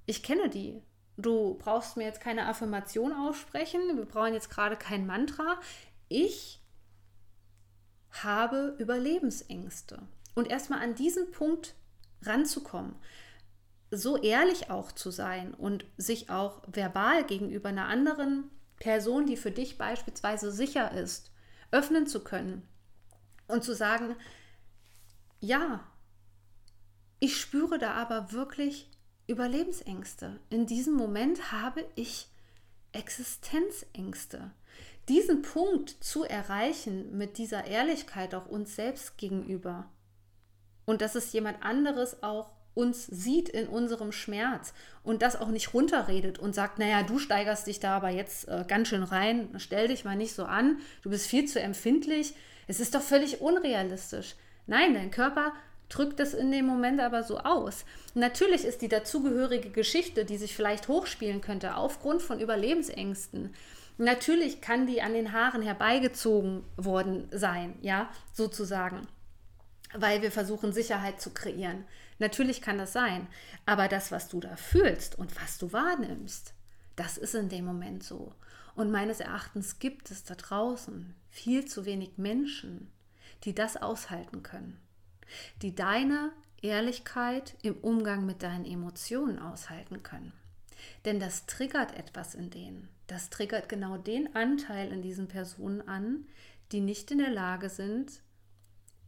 Ich 0.06 0.24
kenne 0.24 0.50
die. 0.50 0.82
Du 1.18 1.56
brauchst 1.56 1.98
mir 1.98 2.04
jetzt 2.04 2.22
keine 2.22 2.46
Affirmation 2.46 3.12
aussprechen, 3.12 3.98
wir 3.98 4.06
brauchen 4.06 4.34
jetzt 4.34 4.52
gerade 4.52 4.76
kein 4.76 5.08
Mantra. 5.08 5.60
Ich 6.10 6.62
habe 8.12 8.76
Überlebensängste. 8.78 10.00
Und 10.36 10.50
erstmal 10.50 10.84
an 10.84 10.94
diesen 10.94 11.32
Punkt 11.32 11.74
ranzukommen, 12.22 12.96
so 13.92 14.18
ehrlich 14.18 14.70
auch 14.70 14.92
zu 14.92 15.12
sein 15.12 15.54
und 15.54 15.86
sich 15.98 16.30
auch 16.30 16.62
verbal 16.68 17.26
gegenüber 17.26 17.70
einer 17.70 17.88
anderen 17.88 18.50
Person, 18.80 19.26
die 19.26 19.38
für 19.38 19.52
dich 19.52 19.78
beispielsweise 19.78 20.52
sicher 20.52 20.92
ist, 20.92 21.32
öffnen 21.72 22.08
zu 22.08 22.24
können 22.24 22.68
und 23.48 23.64
zu 23.64 23.74
sagen, 23.74 24.16
ja, 25.40 25.86
ich 27.20 27.40
spüre 27.40 27.80
da 27.80 27.94
aber 27.94 28.32
wirklich 28.32 28.90
Überlebensängste. 29.28 30.40
In 30.50 30.68
diesem 30.68 30.94
Moment 30.94 31.52
habe 31.52 31.86
ich 31.96 32.28
Existenzängste. 32.92 34.52
Diesen 35.10 35.42
Punkt 35.42 35.90
zu 36.04 36.24
erreichen 36.24 37.18
mit 37.18 37.38
dieser 37.38 37.66
Ehrlichkeit 37.66 38.36
auch 38.36 38.46
uns 38.46 38.76
selbst 38.76 39.18
gegenüber 39.18 39.90
und 40.86 41.02
dass 41.02 41.16
es 41.16 41.32
jemand 41.34 41.64
anderes 41.64 42.24
auch 42.24 42.57
uns 42.78 43.08
sieht 43.08 43.50
in 43.50 43.68
unserem 43.68 44.12
Schmerz 44.12 44.74
und 45.04 45.22
das 45.22 45.36
auch 45.36 45.50
nicht 45.50 45.74
runterredet 45.74 46.38
und 46.38 46.54
sagt, 46.54 46.78
naja, 46.78 47.02
du 47.04 47.18
steigerst 47.18 47.66
dich 47.66 47.80
da 47.80 47.98
aber 47.98 48.10
jetzt 48.10 48.48
äh, 48.48 48.64
ganz 48.68 48.90
schön 48.90 49.04
rein, 49.04 49.50
stell 49.58 49.88
dich 49.88 50.06
mal 50.06 50.16
nicht 50.16 50.36
so 50.36 50.46
an, 50.46 50.78
du 51.02 51.10
bist 51.10 51.28
viel 51.28 51.46
zu 51.46 51.60
empfindlich, 51.60 52.34
es 52.68 52.80
ist 52.80 52.94
doch 52.94 53.02
völlig 53.02 53.42
unrealistisch. 53.42 54.36
Nein, 54.68 54.94
dein 54.94 55.12
Körper 55.12 55.54
drückt 55.90 56.20
es 56.20 56.34
in 56.34 56.52
dem 56.52 56.66
Moment 56.66 57.00
aber 57.00 57.24
so 57.24 57.40
aus. 57.40 57.86
Natürlich 58.14 58.66
ist 58.66 58.82
die 58.82 58.90
dazugehörige 58.90 59.70
Geschichte, 59.70 60.26
die 60.26 60.38
sich 60.38 60.56
vielleicht 60.56 60.88
hochspielen 60.88 61.42
könnte, 61.42 61.76
aufgrund 61.76 62.22
von 62.22 62.40
Überlebensängsten. 62.40 63.54
Natürlich 63.98 64.62
kann 64.62 64.86
die 64.86 65.02
an 65.02 65.14
den 65.14 65.32
Haaren 65.32 65.62
herbeigezogen 65.62 66.64
worden 66.76 67.28
sein, 67.32 67.76
ja, 67.82 68.10
sozusagen, 68.34 69.08
weil 69.96 70.22
wir 70.22 70.32
versuchen, 70.32 70.72
Sicherheit 70.72 71.20
zu 71.20 71.32
kreieren. 71.32 71.86
Natürlich 72.20 72.62
kann 72.62 72.78
das 72.78 72.94
sein, 72.94 73.28
aber 73.66 73.88
das, 73.88 74.12
was 74.12 74.28
du 74.28 74.40
da 74.40 74.56
fühlst 74.56 75.18
und 75.18 75.40
was 75.42 75.58
du 75.58 75.72
wahrnimmst, 75.72 76.54
das 76.96 77.18
ist 77.18 77.36
in 77.36 77.50
dem 77.50 77.66
Moment 77.66 78.04
so. 78.04 78.34
Und 78.76 78.92
meines 78.92 79.20
Erachtens 79.20 79.80
gibt 79.80 80.12
es 80.12 80.24
da 80.24 80.36
draußen 80.36 81.14
viel 81.30 81.66
zu 81.66 81.86
wenig 81.86 82.18
Menschen, 82.18 82.92
die 83.44 83.54
das 83.54 83.78
aushalten 83.78 84.44
können 84.44 84.80
die 85.62 85.76
deine 85.76 86.32
Ehrlichkeit 86.62 87.56
im 87.62 87.76
Umgang 87.78 88.26
mit 88.26 88.44
deinen 88.44 88.66
Emotionen 88.66 89.40
aushalten 89.40 90.04
können. 90.04 90.34
Denn 91.06 91.20
das 91.20 91.46
triggert 91.46 91.98
etwas 91.98 92.36
in 92.36 92.50
denen. 92.50 92.90
Das 93.08 93.30
triggert 93.30 93.70
genau 93.70 93.98
den 93.98 94.36
Anteil 94.36 94.92
in 94.92 95.02
diesen 95.02 95.28
Personen 95.28 95.88
an, 95.88 96.26
die 96.72 96.82
nicht 96.82 97.12
in 97.12 97.20
der 97.20 97.30
Lage 97.30 97.70
sind, 97.70 98.22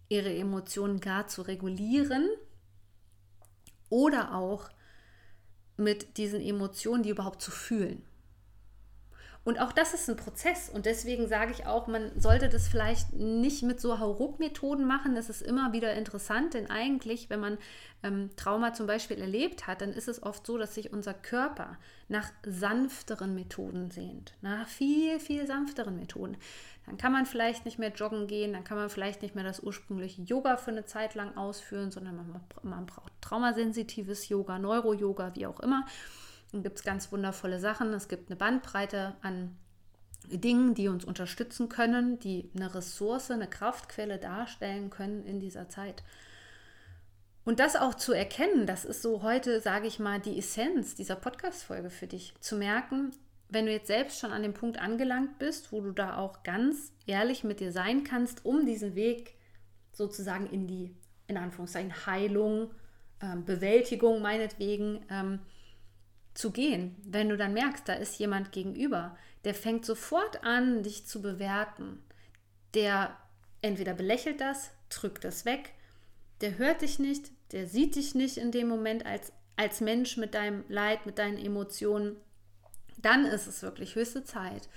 ihre 0.07 0.33
Emotionen 0.33 0.99
gar 0.99 1.27
zu 1.27 1.41
regulieren 1.41 2.27
oder 3.89 4.35
auch 4.35 4.69
mit 5.77 6.17
diesen 6.17 6.41
Emotionen, 6.41 7.03
die 7.03 7.09
überhaupt 7.09 7.41
zu 7.41 7.51
fühlen. 7.51 8.03
Und 9.49 9.59
auch 9.59 9.71
das 9.71 9.95
ist 9.95 10.07
ein 10.07 10.15
Prozess. 10.15 10.69
Und 10.69 10.85
deswegen 10.85 11.27
sage 11.27 11.51
ich 11.51 11.65
auch, 11.65 11.87
man 11.87 12.11
sollte 12.15 12.49
das 12.49 12.67
vielleicht 12.67 13.13
nicht 13.13 13.63
mit 13.63 13.81
so 13.81 13.97
Hauruck-Methoden 13.97 14.85
machen. 14.85 15.15
Das 15.15 15.27
ist 15.27 15.41
immer 15.41 15.73
wieder 15.73 15.95
interessant, 15.95 16.53
denn 16.53 16.69
eigentlich, 16.69 17.31
wenn 17.31 17.39
man 17.39 17.57
ähm, 18.03 18.29
Trauma 18.35 18.73
zum 18.73 18.85
Beispiel 18.85 19.17
erlebt 19.17 19.65
hat, 19.65 19.81
dann 19.81 19.91
ist 19.91 20.07
es 20.07 20.21
oft 20.21 20.45
so, 20.45 20.59
dass 20.59 20.75
sich 20.75 20.93
unser 20.93 21.15
Körper 21.15 21.79
nach 22.09 22.29
sanfteren 22.45 23.33
Methoden 23.33 23.89
sehnt. 23.89 24.35
Nach 24.41 24.67
viel, 24.67 25.19
viel 25.19 25.47
sanfteren 25.47 25.95
Methoden. 25.95 26.37
Dann 26.85 26.97
kann 26.97 27.11
man 27.11 27.25
vielleicht 27.25 27.65
nicht 27.65 27.79
mehr 27.79 27.91
joggen 27.91 28.27
gehen, 28.27 28.53
dann 28.53 28.63
kann 28.63 28.77
man 28.77 28.91
vielleicht 28.91 29.23
nicht 29.23 29.33
mehr 29.33 29.43
das 29.43 29.61
ursprüngliche 29.61 30.21
Yoga 30.21 30.57
für 30.57 30.69
eine 30.69 30.85
Zeit 30.85 31.15
lang 31.15 31.35
ausführen, 31.35 31.89
sondern 31.89 32.17
man, 32.17 32.39
man 32.61 32.85
braucht 32.85 33.13
traumasensitives 33.21 34.29
Yoga, 34.29 34.59
Neuro-Yoga, 34.59 35.31
wie 35.33 35.47
auch 35.47 35.59
immer. 35.59 35.87
Dann 36.51 36.63
gibt 36.63 36.77
es 36.77 36.83
ganz 36.83 37.11
wundervolle 37.11 37.59
Sachen. 37.59 37.93
Es 37.93 38.07
gibt 38.07 38.29
eine 38.29 38.37
Bandbreite 38.37 39.15
an 39.21 39.57
Dingen, 40.27 40.73
die 40.73 40.87
uns 40.87 41.05
unterstützen 41.05 41.69
können, 41.69 42.19
die 42.19 42.49
eine 42.55 42.73
Ressource, 42.73 43.31
eine 43.31 43.47
Kraftquelle 43.47 44.17
darstellen 44.17 44.89
können 44.89 45.25
in 45.25 45.39
dieser 45.39 45.69
Zeit. 45.69 46.03
Und 47.45 47.59
das 47.59 47.75
auch 47.75 47.95
zu 47.95 48.13
erkennen, 48.13 48.65
das 48.67 48.85
ist 48.85 49.01
so 49.01 49.23
heute, 49.23 49.61
sage 49.61 49.87
ich 49.87 49.97
mal, 49.97 50.19
die 50.19 50.37
Essenz 50.37 50.95
dieser 50.95 51.15
Podcast-Folge 51.15 51.89
für 51.89 52.05
dich. 52.05 52.33
Zu 52.41 52.57
merken, 52.57 53.11
wenn 53.47 53.65
du 53.65 53.71
jetzt 53.71 53.87
selbst 53.87 54.19
schon 54.19 54.31
an 54.31 54.43
dem 54.43 54.53
Punkt 54.53 54.79
angelangt 54.79 55.39
bist, 55.39 55.71
wo 55.71 55.81
du 55.81 55.91
da 55.91 56.17
auch 56.17 56.43
ganz 56.43 56.91
ehrlich 57.07 57.43
mit 57.43 57.59
dir 57.59 57.71
sein 57.71 58.03
kannst, 58.03 58.45
um 58.45 58.65
diesen 58.65 58.93
Weg 58.93 59.35
sozusagen 59.91 60.45
in 60.47 60.67
die, 60.67 60.95
in 61.27 61.37
Anführungszeichen, 61.37 62.05
Heilung, 62.05 62.71
ähm, 63.21 63.45
Bewältigung 63.45 64.21
meinetwegen, 64.21 65.03
ähm, 65.09 65.39
zu 66.33 66.51
gehen, 66.51 66.95
wenn 67.03 67.29
du 67.29 67.37
dann 67.37 67.53
merkst, 67.53 67.87
da 67.87 67.93
ist 67.93 68.19
jemand 68.19 68.51
gegenüber, 68.51 69.17
der 69.43 69.53
fängt 69.53 69.85
sofort 69.85 70.43
an, 70.43 70.83
dich 70.83 71.05
zu 71.05 71.21
bewerten. 71.21 72.03
Der 72.73 73.17
entweder 73.61 73.93
belächelt 73.93 74.41
das, 74.41 74.71
drückt 74.89 75.23
das 75.23 75.45
weg, 75.45 75.73
der 76.41 76.57
hört 76.57 76.81
dich 76.81 76.99
nicht, 76.99 77.31
der 77.51 77.67
sieht 77.67 77.95
dich 77.95 78.15
nicht 78.15 78.37
in 78.37 78.51
dem 78.51 78.67
Moment 78.67 79.05
als, 79.05 79.33
als 79.55 79.81
Mensch 79.81 80.17
mit 80.17 80.33
deinem 80.33 80.63
Leid, 80.69 81.05
mit 81.05 81.17
deinen 81.17 81.37
Emotionen, 81.37 82.15
dann 82.97 83.25
ist 83.25 83.47
es 83.47 83.61
wirklich 83.61 83.95
höchste 83.95 84.23
Zeit, 84.23 84.69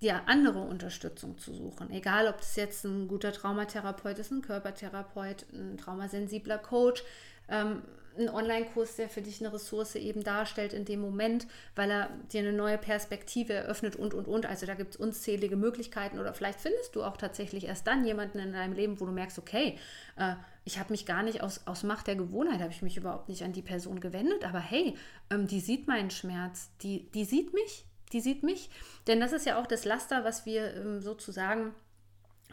dir 0.00 0.28
andere 0.28 0.60
Unterstützung 0.60 1.38
zu 1.38 1.52
suchen. 1.52 1.90
Egal, 1.90 2.26
ob 2.28 2.38
das 2.38 2.56
jetzt 2.56 2.84
ein 2.84 3.06
guter 3.06 3.32
Traumatherapeut 3.32 4.18
ist, 4.18 4.30
ein 4.30 4.42
Körpertherapeut, 4.42 5.46
ein 5.52 5.76
traumasensibler 5.76 6.58
Coach, 6.58 7.04
ähm, 7.48 7.82
ein 8.18 8.28
Online-Kurs, 8.28 8.96
der 8.96 9.08
für 9.08 9.22
dich 9.22 9.40
eine 9.40 9.52
Ressource 9.52 9.94
eben 9.94 10.22
darstellt 10.22 10.72
in 10.72 10.84
dem 10.84 11.00
Moment, 11.00 11.46
weil 11.74 11.90
er 11.90 12.10
dir 12.32 12.40
eine 12.40 12.52
neue 12.52 12.78
Perspektive 12.78 13.52
eröffnet 13.52 13.96
und, 13.96 14.14
und, 14.14 14.26
und. 14.26 14.46
Also 14.46 14.66
da 14.66 14.74
gibt 14.74 14.94
es 14.94 15.00
unzählige 15.00 15.56
Möglichkeiten 15.56 16.18
oder 16.18 16.34
vielleicht 16.34 16.60
findest 16.60 16.94
du 16.94 17.02
auch 17.02 17.16
tatsächlich 17.16 17.66
erst 17.66 17.86
dann 17.86 18.04
jemanden 18.04 18.38
in 18.38 18.52
deinem 18.52 18.72
Leben, 18.72 19.00
wo 19.00 19.06
du 19.06 19.12
merkst, 19.12 19.38
okay, 19.38 19.78
äh, 20.16 20.34
ich 20.64 20.78
habe 20.78 20.92
mich 20.92 21.06
gar 21.06 21.22
nicht 21.22 21.42
aus, 21.42 21.66
aus 21.66 21.82
Macht 21.82 22.06
der 22.06 22.16
Gewohnheit, 22.16 22.60
habe 22.60 22.72
ich 22.72 22.82
mich 22.82 22.96
überhaupt 22.96 23.28
nicht 23.28 23.42
an 23.42 23.52
die 23.52 23.62
Person 23.62 24.00
gewendet, 24.00 24.44
aber 24.44 24.60
hey, 24.60 24.96
ähm, 25.30 25.46
die 25.46 25.60
sieht 25.60 25.86
meinen 25.86 26.10
Schmerz, 26.10 26.70
die, 26.82 27.10
die 27.12 27.24
sieht 27.24 27.54
mich, 27.54 27.86
die 28.12 28.20
sieht 28.20 28.42
mich. 28.42 28.70
Denn 29.06 29.20
das 29.20 29.32
ist 29.32 29.46
ja 29.46 29.60
auch 29.60 29.66
das 29.66 29.84
Laster, 29.84 30.24
was 30.24 30.46
wir 30.46 30.74
ähm, 30.74 31.00
sozusagen 31.00 31.74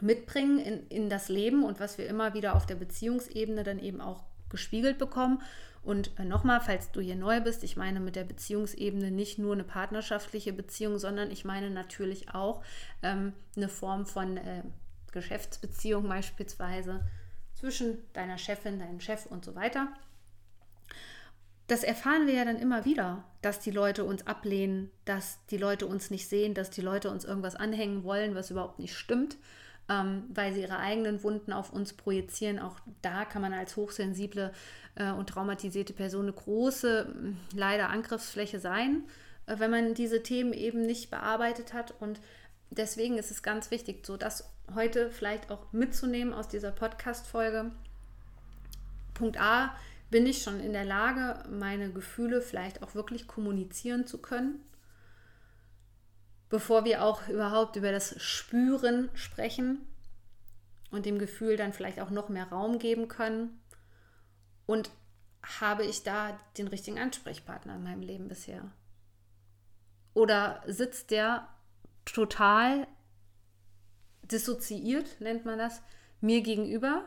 mitbringen 0.00 0.58
in, 0.58 0.86
in 0.88 1.08
das 1.10 1.28
Leben 1.28 1.64
und 1.64 1.80
was 1.80 1.98
wir 1.98 2.06
immer 2.06 2.34
wieder 2.34 2.54
auf 2.54 2.66
der 2.66 2.76
Beziehungsebene 2.76 3.64
dann 3.64 3.78
eben 3.78 4.00
auch 4.00 4.24
gespiegelt 4.50 4.98
bekommen. 4.98 5.42
Und 5.82 6.18
äh, 6.18 6.24
nochmal, 6.24 6.60
falls 6.60 6.90
du 6.90 7.00
hier 7.00 7.16
neu 7.16 7.40
bist, 7.40 7.64
ich 7.64 7.76
meine 7.76 8.00
mit 8.00 8.16
der 8.16 8.24
Beziehungsebene 8.24 9.10
nicht 9.10 9.38
nur 9.38 9.54
eine 9.54 9.64
partnerschaftliche 9.64 10.52
Beziehung, 10.52 10.98
sondern 10.98 11.30
ich 11.30 11.44
meine 11.44 11.70
natürlich 11.70 12.34
auch 12.34 12.62
ähm, 13.02 13.32
eine 13.56 13.68
Form 13.68 14.04
von 14.04 14.36
äh, 14.36 14.62
Geschäftsbeziehung 15.12 16.08
beispielsweise 16.08 17.06
zwischen 17.54 17.98
deiner 18.12 18.38
Chefin, 18.38 18.78
deinem 18.78 19.00
Chef 19.00 19.26
und 19.26 19.44
so 19.44 19.54
weiter. 19.54 19.88
Das 21.66 21.84
erfahren 21.84 22.26
wir 22.26 22.34
ja 22.34 22.44
dann 22.44 22.58
immer 22.58 22.84
wieder, 22.84 23.24
dass 23.42 23.60
die 23.60 23.70
Leute 23.70 24.04
uns 24.04 24.26
ablehnen, 24.26 24.90
dass 25.04 25.44
die 25.46 25.58
Leute 25.58 25.86
uns 25.86 26.10
nicht 26.10 26.28
sehen, 26.28 26.54
dass 26.54 26.70
die 26.70 26.80
Leute 26.80 27.10
uns 27.10 27.24
irgendwas 27.24 27.56
anhängen 27.56 28.04
wollen, 28.04 28.34
was 28.34 28.50
überhaupt 28.50 28.78
nicht 28.78 28.94
stimmt 28.94 29.36
ähm, 29.88 30.24
weil 30.34 30.52
sie 30.52 30.62
ihre 30.62 30.78
eigenen 30.78 31.22
Wunden 31.22 31.52
auf 31.52 31.72
uns 31.72 31.92
projizieren. 31.92 32.58
Auch 32.58 32.78
da 33.02 33.24
kann 33.24 33.42
man 33.42 33.52
als 33.52 33.76
hochsensible 33.76 34.52
äh, 34.96 35.10
und 35.12 35.28
traumatisierte 35.28 35.92
Person 35.92 36.24
eine 36.24 36.32
große, 36.32 37.14
leider 37.54 37.88
Angriffsfläche 37.88 38.60
sein, 38.60 39.04
äh, 39.46 39.58
wenn 39.58 39.70
man 39.70 39.94
diese 39.94 40.22
Themen 40.22 40.52
eben 40.52 40.82
nicht 40.82 41.10
bearbeitet 41.10 41.72
hat. 41.72 41.94
Und 42.00 42.20
deswegen 42.70 43.18
ist 43.18 43.30
es 43.30 43.42
ganz 43.42 43.70
wichtig, 43.70 44.06
so 44.06 44.16
das 44.16 44.50
heute 44.74 45.10
vielleicht 45.10 45.50
auch 45.50 45.72
mitzunehmen 45.72 46.34
aus 46.34 46.48
dieser 46.48 46.70
Podcast-Folge. 46.70 47.70
Punkt 49.14 49.40
A, 49.40 49.74
bin 50.10 50.26
ich 50.26 50.42
schon 50.42 50.60
in 50.60 50.72
der 50.72 50.84
Lage, 50.84 51.42
meine 51.50 51.90
Gefühle 51.90 52.40
vielleicht 52.40 52.82
auch 52.82 52.94
wirklich 52.94 53.26
kommunizieren 53.26 54.06
zu 54.06 54.18
können? 54.18 54.60
Bevor 56.48 56.84
wir 56.84 57.02
auch 57.02 57.28
überhaupt 57.28 57.76
über 57.76 57.92
das 57.92 58.20
Spüren 58.20 59.10
sprechen 59.14 59.86
und 60.90 61.06
dem 61.06 61.18
Gefühl 61.18 61.56
dann 61.56 61.72
vielleicht 61.72 62.00
auch 62.00 62.10
noch 62.10 62.28
mehr 62.28 62.48
Raum 62.48 62.78
geben 62.78 63.08
können. 63.08 63.60
Und 64.66 64.90
habe 65.60 65.84
ich 65.84 66.02
da 66.02 66.38
den 66.56 66.68
richtigen 66.68 66.98
Ansprechpartner 66.98 67.76
in 67.76 67.82
meinem 67.82 68.02
Leben 68.02 68.28
bisher? 68.28 68.70
Oder 70.14 70.62
sitzt 70.66 71.10
der 71.10 71.48
total 72.04 72.86
dissoziiert, 74.22 75.20
nennt 75.20 75.44
man 75.44 75.58
das, 75.58 75.82
mir 76.20 76.42
gegenüber 76.42 77.04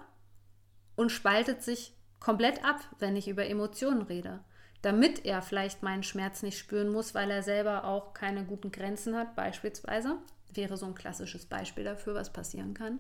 und 0.95 1.11
spaltet 1.11 1.61
sich 1.61 1.93
komplett 2.19 2.63
ab, 2.63 2.79
wenn 2.99 3.15
ich 3.15 3.27
über 3.27 3.45
Emotionen 3.45 4.03
rede? 4.03 4.43
Damit 4.81 5.25
er 5.25 5.41
vielleicht 5.41 5.83
meinen 5.83 6.03
Schmerz 6.03 6.43
nicht 6.43 6.57
spüren 6.57 6.89
muss, 6.89 7.13
weil 7.13 7.29
er 7.29 7.43
selber 7.43 7.85
auch 7.85 8.13
keine 8.13 8.43
guten 8.43 8.71
Grenzen 8.71 9.15
hat, 9.15 9.35
beispielsweise. 9.35 10.17
Wäre 10.53 10.77
so 10.77 10.85
ein 10.85 10.95
klassisches 10.95 11.45
Beispiel 11.45 11.83
dafür, 11.83 12.15
was 12.15 12.33
passieren 12.33 12.73
kann. 12.73 12.99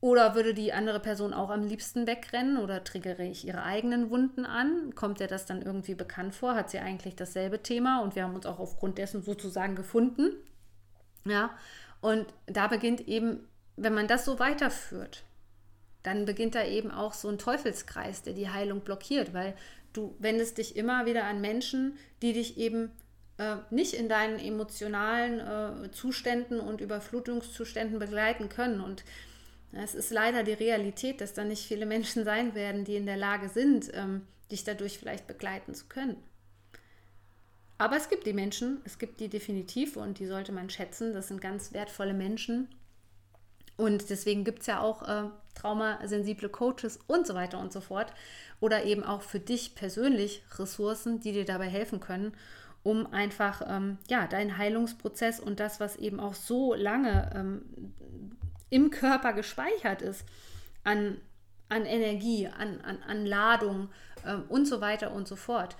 Oder 0.00 0.34
würde 0.34 0.52
die 0.52 0.72
andere 0.72 1.00
Person 1.00 1.32
auch 1.32 1.50
am 1.50 1.62
liebsten 1.62 2.06
wegrennen 2.06 2.58
oder 2.58 2.84
triggere 2.84 3.24
ich 3.24 3.46
ihre 3.46 3.62
eigenen 3.62 4.10
Wunden 4.10 4.44
an? 4.44 4.94
Kommt 4.94 5.20
ihr 5.20 5.26
das 5.26 5.46
dann 5.46 5.62
irgendwie 5.62 5.94
bekannt 5.94 6.34
vor? 6.34 6.54
Hat 6.54 6.70
sie 6.70 6.78
eigentlich 6.78 7.16
dasselbe 7.16 7.62
Thema 7.62 8.02
und 8.02 8.14
wir 8.14 8.24
haben 8.24 8.34
uns 8.34 8.46
auch 8.46 8.58
aufgrund 8.58 8.98
dessen 8.98 9.22
sozusagen 9.22 9.74
gefunden? 9.74 10.32
Ja, 11.24 11.50
und 12.00 12.26
da 12.46 12.68
beginnt 12.68 13.08
eben, 13.08 13.48
wenn 13.76 13.94
man 13.94 14.06
das 14.06 14.24
so 14.24 14.38
weiterführt, 14.38 15.24
dann 16.06 16.24
beginnt 16.24 16.54
da 16.54 16.64
eben 16.64 16.92
auch 16.92 17.14
so 17.14 17.28
ein 17.28 17.36
Teufelskreis, 17.36 18.22
der 18.22 18.32
die 18.32 18.48
Heilung 18.48 18.80
blockiert, 18.80 19.34
weil 19.34 19.56
du 19.92 20.14
wendest 20.20 20.58
dich 20.58 20.76
immer 20.76 21.04
wieder 21.04 21.24
an 21.24 21.40
Menschen, 21.40 21.98
die 22.22 22.32
dich 22.32 22.58
eben 22.58 22.92
äh, 23.38 23.56
nicht 23.70 23.92
in 23.92 24.08
deinen 24.08 24.38
emotionalen 24.38 25.40
äh, 25.84 25.90
Zuständen 25.90 26.60
und 26.60 26.80
Überflutungszuständen 26.80 27.98
begleiten 27.98 28.48
können. 28.48 28.80
Und 28.80 29.04
es 29.72 29.96
ist 29.96 30.12
leider 30.12 30.44
die 30.44 30.52
Realität, 30.52 31.20
dass 31.20 31.34
da 31.34 31.42
nicht 31.42 31.66
viele 31.66 31.86
Menschen 31.94 32.24
sein 32.24 32.54
werden, 32.54 32.84
die 32.84 32.94
in 32.94 33.06
der 33.06 33.16
Lage 33.16 33.48
sind, 33.48 33.90
ähm, 33.92 34.22
dich 34.52 34.62
dadurch 34.62 34.98
vielleicht 34.98 35.26
begleiten 35.26 35.74
zu 35.74 35.86
können. 35.86 36.22
Aber 37.78 37.96
es 37.96 38.08
gibt 38.08 38.26
die 38.26 38.32
Menschen, 38.32 38.80
es 38.84 39.00
gibt 39.00 39.18
die 39.18 39.28
definitiv 39.28 39.96
und 39.96 40.20
die 40.20 40.26
sollte 40.26 40.52
man 40.52 40.70
schätzen. 40.70 41.12
Das 41.12 41.26
sind 41.26 41.40
ganz 41.40 41.72
wertvolle 41.72 42.14
Menschen, 42.14 42.68
und 43.76 44.08
deswegen 44.10 44.44
gibt 44.44 44.60
es 44.60 44.66
ja 44.66 44.80
auch 44.80 45.02
äh, 45.06 45.24
traumasensible 45.54 46.48
Coaches 46.48 46.98
und 47.06 47.26
so 47.26 47.34
weiter 47.34 47.58
und 47.58 47.72
so 47.72 47.80
fort. 47.80 48.12
Oder 48.60 48.84
eben 48.84 49.04
auch 49.04 49.22
für 49.22 49.40
dich 49.40 49.74
persönlich 49.74 50.42
Ressourcen, 50.58 51.20
die 51.20 51.32
dir 51.32 51.44
dabei 51.44 51.68
helfen 51.68 52.00
können, 52.00 52.32
um 52.82 53.12
einfach 53.12 53.62
ähm, 53.68 53.98
ja, 54.08 54.26
deinen 54.26 54.56
Heilungsprozess 54.56 55.40
und 55.40 55.60
das, 55.60 55.78
was 55.78 55.96
eben 55.96 56.20
auch 56.20 56.34
so 56.34 56.74
lange 56.74 57.30
ähm, 57.34 57.92
im 58.70 58.90
Körper 58.90 59.34
gespeichert 59.34 60.00
ist, 60.00 60.24
an, 60.84 61.18
an 61.68 61.84
Energie, 61.84 62.46
an, 62.46 62.80
an, 62.80 63.02
an 63.02 63.26
Ladung 63.26 63.90
ähm, 64.24 64.44
und 64.48 64.66
so 64.66 64.80
weiter 64.80 65.12
und 65.12 65.28
so 65.28 65.36
fort, 65.36 65.76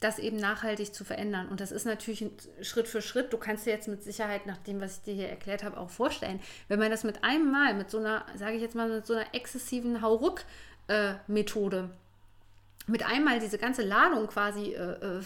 das 0.00 0.18
eben 0.18 0.36
nachhaltig 0.36 0.92
zu 0.92 1.04
verändern. 1.04 1.48
Und 1.48 1.60
das 1.60 1.70
ist 1.70 1.84
natürlich 1.84 2.26
Schritt 2.62 2.88
für 2.88 3.00
Schritt. 3.00 3.32
Du 3.32 3.38
kannst 3.38 3.66
dir 3.66 3.70
jetzt 3.70 3.86
mit 3.86 4.02
Sicherheit 4.02 4.46
nach 4.46 4.58
dem, 4.58 4.80
was 4.80 4.96
ich 4.96 5.02
dir 5.02 5.14
hier 5.14 5.28
erklärt 5.28 5.62
habe, 5.62 5.78
auch 5.78 5.90
vorstellen, 5.90 6.40
wenn 6.66 6.80
man 6.80 6.90
das 6.90 7.04
mit 7.04 7.22
einem 7.22 7.52
Mal, 7.52 7.74
mit 7.74 7.88
so 7.88 7.98
einer, 7.98 8.26
sage 8.34 8.56
ich 8.56 8.62
jetzt 8.62 8.74
mal, 8.74 8.88
mit 8.88 9.06
so 9.06 9.14
einer 9.14 9.32
exzessiven 9.32 10.02
Hauruck-Methode, 10.02 11.90
äh, 11.90 12.90
mit 12.90 13.06
einmal 13.06 13.38
diese 13.38 13.58
ganze 13.58 13.82
Ladung 13.82 14.26
quasi 14.26 14.72
äh, 14.72 15.18
äh, 15.18 15.22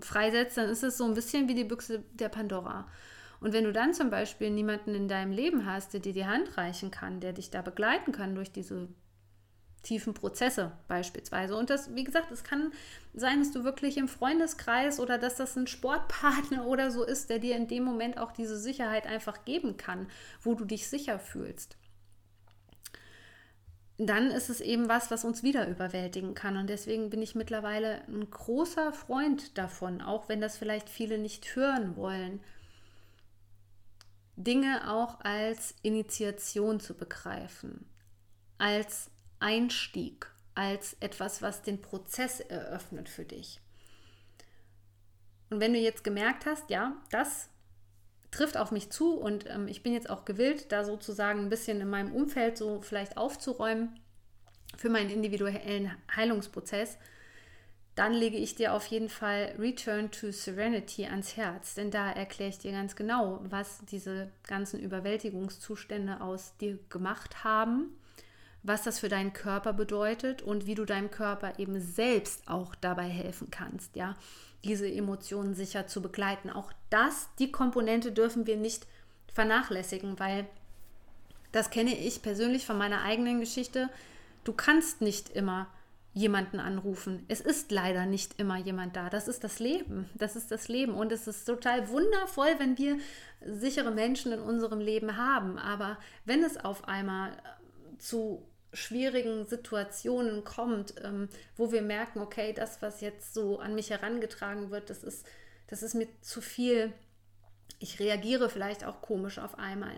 freisetzt, 0.00 0.56
dann 0.56 0.70
ist 0.70 0.82
es 0.82 0.96
so 0.96 1.04
ein 1.04 1.14
bisschen 1.14 1.46
wie 1.48 1.54
die 1.54 1.64
Büchse 1.64 2.02
der 2.14 2.30
Pandora. 2.30 2.88
Und 3.40 3.52
wenn 3.52 3.64
du 3.64 3.72
dann 3.72 3.92
zum 3.94 4.10
Beispiel 4.10 4.50
niemanden 4.50 4.94
in 4.94 5.06
deinem 5.06 5.32
Leben 5.32 5.66
hast, 5.66 5.92
der 5.92 6.00
dir 6.00 6.12
die 6.12 6.26
Hand 6.26 6.56
reichen 6.56 6.90
kann, 6.90 7.20
der 7.20 7.32
dich 7.34 7.50
da 7.50 7.62
begleiten 7.62 8.12
kann 8.12 8.34
durch 8.34 8.52
diese 8.52 8.88
tiefen 9.82 10.14
Prozesse 10.14 10.72
beispielsweise. 10.88 11.56
Und 11.56 11.70
das, 11.70 11.94
wie 11.94 12.04
gesagt, 12.04 12.30
es 12.30 12.44
kann 12.44 12.72
sein, 13.14 13.40
dass 13.40 13.52
du 13.52 13.64
wirklich 13.64 13.96
im 13.96 14.08
Freundeskreis 14.08 15.00
oder 15.00 15.18
dass 15.18 15.36
das 15.36 15.56
ein 15.56 15.66
Sportpartner 15.66 16.66
oder 16.66 16.90
so 16.90 17.04
ist, 17.04 17.30
der 17.30 17.38
dir 17.38 17.56
in 17.56 17.68
dem 17.68 17.84
Moment 17.84 18.18
auch 18.18 18.32
diese 18.32 18.58
Sicherheit 18.58 19.06
einfach 19.06 19.44
geben 19.44 19.76
kann, 19.76 20.08
wo 20.42 20.54
du 20.54 20.64
dich 20.64 20.88
sicher 20.88 21.18
fühlst. 21.18 21.76
Dann 23.96 24.30
ist 24.30 24.48
es 24.48 24.62
eben 24.62 24.88
was, 24.88 25.10
was 25.10 25.24
uns 25.24 25.42
wieder 25.42 25.68
überwältigen 25.68 26.34
kann. 26.34 26.56
Und 26.56 26.68
deswegen 26.68 27.10
bin 27.10 27.20
ich 27.20 27.34
mittlerweile 27.34 28.02
ein 28.08 28.30
großer 28.30 28.92
Freund 28.92 29.58
davon, 29.58 30.00
auch 30.00 30.28
wenn 30.28 30.40
das 30.40 30.56
vielleicht 30.56 30.88
viele 30.88 31.18
nicht 31.18 31.54
hören 31.54 31.96
wollen, 31.96 32.40
Dinge 34.36 34.90
auch 34.90 35.20
als 35.20 35.74
Initiation 35.82 36.80
zu 36.80 36.94
begreifen, 36.94 37.84
als 38.56 39.10
Einstieg, 39.40 40.30
als 40.54 40.96
etwas, 41.00 41.42
was 41.42 41.62
den 41.62 41.80
Prozess 41.80 42.40
eröffnet 42.40 43.08
für 43.08 43.24
dich. 43.24 43.60
Und 45.48 45.60
wenn 45.60 45.72
du 45.72 45.78
jetzt 45.78 46.04
gemerkt 46.04 46.46
hast, 46.46 46.70
ja, 46.70 46.96
das 47.10 47.48
trifft 48.30 48.56
auf 48.56 48.70
mich 48.70 48.90
zu 48.90 49.14
und 49.14 49.48
ähm, 49.48 49.66
ich 49.66 49.82
bin 49.82 49.92
jetzt 49.92 50.08
auch 50.08 50.24
gewillt, 50.24 50.70
da 50.70 50.84
sozusagen 50.84 51.40
ein 51.40 51.48
bisschen 51.48 51.80
in 51.80 51.90
meinem 51.90 52.12
Umfeld 52.12 52.56
so 52.56 52.80
vielleicht 52.82 53.16
aufzuräumen 53.16 53.98
für 54.76 54.88
meinen 54.88 55.10
individuellen 55.10 55.90
Heilungsprozess, 56.14 56.96
dann 57.96 58.12
lege 58.12 58.36
ich 58.36 58.54
dir 58.54 58.72
auf 58.72 58.86
jeden 58.86 59.08
Fall 59.08 59.56
Return 59.58 60.12
to 60.12 60.30
Serenity 60.30 61.06
ans 61.06 61.36
Herz, 61.36 61.74
denn 61.74 61.90
da 61.90 62.12
erkläre 62.12 62.50
ich 62.50 62.58
dir 62.58 62.70
ganz 62.70 62.94
genau, 62.94 63.40
was 63.42 63.84
diese 63.86 64.30
ganzen 64.46 64.78
Überwältigungszustände 64.78 66.20
aus 66.20 66.56
dir 66.58 66.78
gemacht 66.88 67.42
haben 67.42 67.96
was 68.62 68.82
das 68.82 68.98
für 68.98 69.08
deinen 69.08 69.32
Körper 69.32 69.72
bedeutet 69.72 70.42
und 70.42 70.66
wie 70.66 70.74
du 70.74 70.84
deinem 70.84 71.10
Körper 71.10 71.58
eben 71.58 71.80
selbst 71.80 72.46
auch 72.46 72.74
dabei 72.74 73.08
helfen 73.08 73.50
kannst, 73.50 73.96
ja, 73.96 74.16
diese 74.64 74.90
Emotionen 74.90 75.54
sicher 75.54 75.86
zu 75.86 76.02
begleiten. 76.02 76.50
Auch 76.50 76.72
das, 76.90 77.28
die 77.38 77.50
Komponente 77.50 78.12
dürfen 78.12 78.46
wir 78.46 78.56
nicht 78.56 78.86
vernachlässigen, 79.32 80.18
weil 80.18 80.46
das 81.52 81.70
kenne 81.70 81.96
ich 81.96 82.22
persönlich 82.22 82.66
von 82.66 82.76
meiner 82.76 83.02
eigenen 83.02 83.40
Geschichte. 83.40 83.88
Du 84.44 84.52
kannst 84.52 85.00
nicht 85.00 85.30
immer 85.30 85.66
jemanden 86.12 86.58
anrufen. 86.58 87.24
Es 87.28 87.40
ist 87.40 87.70
leider 87.70 88.04
nicht 88.04 88.38
immer 88.38 88.56
jemand 88.56 88.96
da. 88.96 89.08
Das 89.10 89.28
ist 89.28 89.44
das 89.44 89.60
Leben. 89.60 90.08
Das 90.14 90.36
ist 90.36 90.50
das 90.50 90.68
Leben. 90.68 90.94
Und 90.94 91.12
es 91.12 91.26
ist 91.26 91.44
total 91.44 91.88
wundervoll, 91.88 92.54
wenn 92.58 92.76
wir 92.78 92.98
sichere 93.44 93.92
Menschen 93.92 94.32
in 94.32 94.40
unserem 94.40 94.80
Leben 94.80 95.16
haben. 95.16 95.58
Aber 95.58 95.98
wenn 96.24 96.42
es 96.42 96.56
auf 96.56 96.88
einmal 96.88 97.32
zu 97.98 98.42
schwierigen 98.72 99.46
Situationen 99.46 100.44
kommt, 100.44 100.94
ähm, 101.02 101.28
wo 101.56 101.72
wir 101.72 101.82
merken, 101.82 102.20
okay, 102.20 102.52
das, 102.52 102.82
was 102.82 103.00
jetzt 103.00 103.34
so 103.34 103.58
an 103.58 103.74
mich 103.74 103.90
herangetragen 103.90 104.70
wird, 104.70 104.90
das 104.90 105.02
ist, 105.02 105.26
das 105.66 105.82
ist 105.82 105.94
mir 105.94 106.08
zu 106.20 106.40
viel. 106.40 106.92
Ich 107.78 107.98
reagiere 108.00 108.48
vielleicht 108.50 108.84
auch 108.84 109.00
komisch 109.02 109.38
auf 109.38 109.58
einmal. 109.58 109.94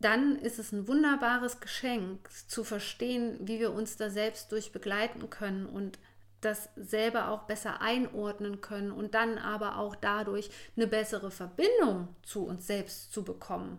dann 0.00 0.36
ist 0.36 0.58
es 0.58 0.72
ein 0.72 0.88
wunderbares 0.88 1.60
Geschenk 1.60 2.28
zu 2.48 2.64
verstehen, 2.64 3.38
wie 3.42 3.60
wir 3.60 3.72
uns 3.72 3.96
da 3.96 4.10
selbst 4.10 4.50
durch 4.50 4.72
begleiten 4.72 5.30
können 5.30 5.64
und 5.64 5.98
das 6.40 6.70
selber 6.74 7.28
auch 7.28 7.44
besser 7.44 7.80
einordnen 7.80 8.60
können 8.60 8.90
und 8.90 9.14
dann 9.14 9.38
aber 9.38 9.78
auch 9.78 9.94
dadurch 9.94 10.50
eine 10.76 10.88
bessere 10.88 11.30
Verbindung 11.30 12.08
zu 12.22 12.44
uns 12.44 12.66
selbst 12.66 13.12
zu 13.12 13.22
bekommen. 13.22 13.78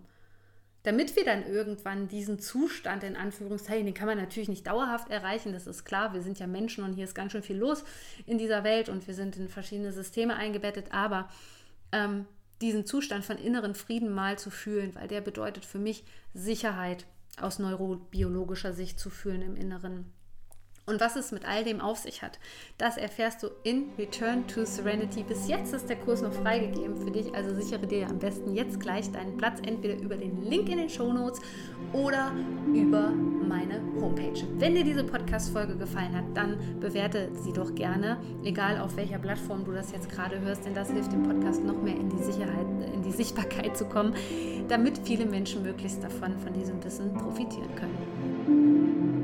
Damit 0.83 1.15
wir 1.15 1.23
dann 1.23 1.45
irgendwann 1.45 2.09
diesen 2.09 2.39
Zustand 2.39 3.03
in 3.03 3.15
Anführungszeichen, 3.15 3.85
den 3.85 3.93
kann 3.93 4.07
man 4.07 4.17
natürlich 4.17 4.49
nicht 4.49 4.67
dauerhaft 4.67 5.09
erreichen, 5.09 5.53
das 5.53 5.65
ist 5.65 5.85
klar, 5.85 6.13
wir 6.13 6.21
sind 6.21 6.39
ja 6.39 6.47
Menschen 6.47 6.83
und 6.83 6.93
hier 6.93 7.05
ist 7.05 7.15
ganz 7.15 7.31
schön 7.31 7.41
viel 7.41 7.57
los 7.57 7.85
in 8.25 8.37
dieser 8.37 8.65
Welt 8.65 8.89
und 8.89 9.07
wir 9.07 9.13
sind 9.13 9.37
in 9.37 9.47
verschiedene 9.47 9.93
Systeme 9.93 10.35
eingebettet, 10.35 10.87
aber 10.91 11.29
ähm, 11.93 12.25
diesen 12.61 12.85
Zustand 12.85 13.23
von 13.23 13.37
inneren 13.37 13.75
Frieden 13.75 14.13
mal 14.13 14.37
zu 14.37 14.49
fühlen, 14.49 14.93
weil 14.95 15.07
der 15.07 15.21
bedeutet 15.21 15.63
für 15.63 15.79
mich 15.79 16.03
Sicherheit 16.33 17.05
aus 17.39 17.59
neurobiologischer 17.59 18.73
Sicht 18.73 18.99
zu 18.99 19.09
fühlen 19.09 19.41
im 19.41 19.55
Inneren. 19.55 20.11
Und 20.85 20.99
was 20.99 21.15
es 21.15 21.31
mit 21.31 21.45
all 21.47 21.63
dem 21.63 21.79
auf 21.79 21.97
sich 21.97 22.21
hat, 22.21 22.39
das 22.77 22.97
erfährst 22.97 23.41
du 23.41 23.47
in 23.63 23.85
Return 23.97 24.45
to 24.47 24.65
Serenity. 24.65 25.23
Bis 25.23 25.47
jetzt 25.47 25.73
ist 25.73 25.87
der 25.87 25.95
Kurs 25.95 26.21
noch 26.21 26.33
freigegeben 26.33 26.97
für 26.97 27.09
dich, 27.09 27.33
also 27.33 27.55
sichere 27.55 27.87
dir 27.87 28.09
am 28.09 28.19
besten 28.19 28.53
jetzt 28.53 28.81
gleich 28.81 29.09
deinen 29.09 29.37
Platz, 29.37 29.59
entweder 29.65 29.95
über 29.95 30.17
den 30.17 30.43
Link 30.43 30.67
in 30.67 30.79
den 30.79 30.89
Show 30.89 31.13
Notes 31.13 31.39
oder 31.93 32.33
über 32.73 33.11
meine 33.11 33.81
Homepage. 34.01 34.45
Wenn 34.57 34.75
dir 34.75 34.83
diese 34.83 35.05
Podcast-Folge 35.05 35.77
gefallen 35.77 36.17
hat, 36.17 36.25
dann 36.33 36.57
bewerte 36.81 37.29
sie 37.43 37.53
doch 37.53 37.73
gerne, 37.73 38.17
egal 38.43 38.79
auf 38.79 38.97
welcher 38.97 39.19
Plattform 39.19 39.63
du 39.63 39.71
das 39.71 39.93
jetzt 39.93 40.09
gerade 40.09 40.41
hörst, 40.41 40.65
denn 40.65 40.73
das 40.73 40.91
hilft 40.91 41.13
dem 41.13 41.23
Podcast 41.23 41.63
noch 41.63 41.81
mehr 41.81 41.95
in 41.95 42.09
die 42.09 42.23
Sicherheit, 42.23 42.67
in 42.93 43.03
die 43.03 43.11
Sichtbarkeit 43.11 43.77
zu 43.77 43.85
kommen, 43.85 44.15
damit 44.67 44.99
viele 45.05 45.25
Menschen 45.25 45.63
möglichst 45.63 46.03
davon, 46.03 46.37
von 46.39 46.51
diesem 46.51 46.83
Wissen 46.83 47.13
profitieren 47.13 47.73
können. 47.75 49.22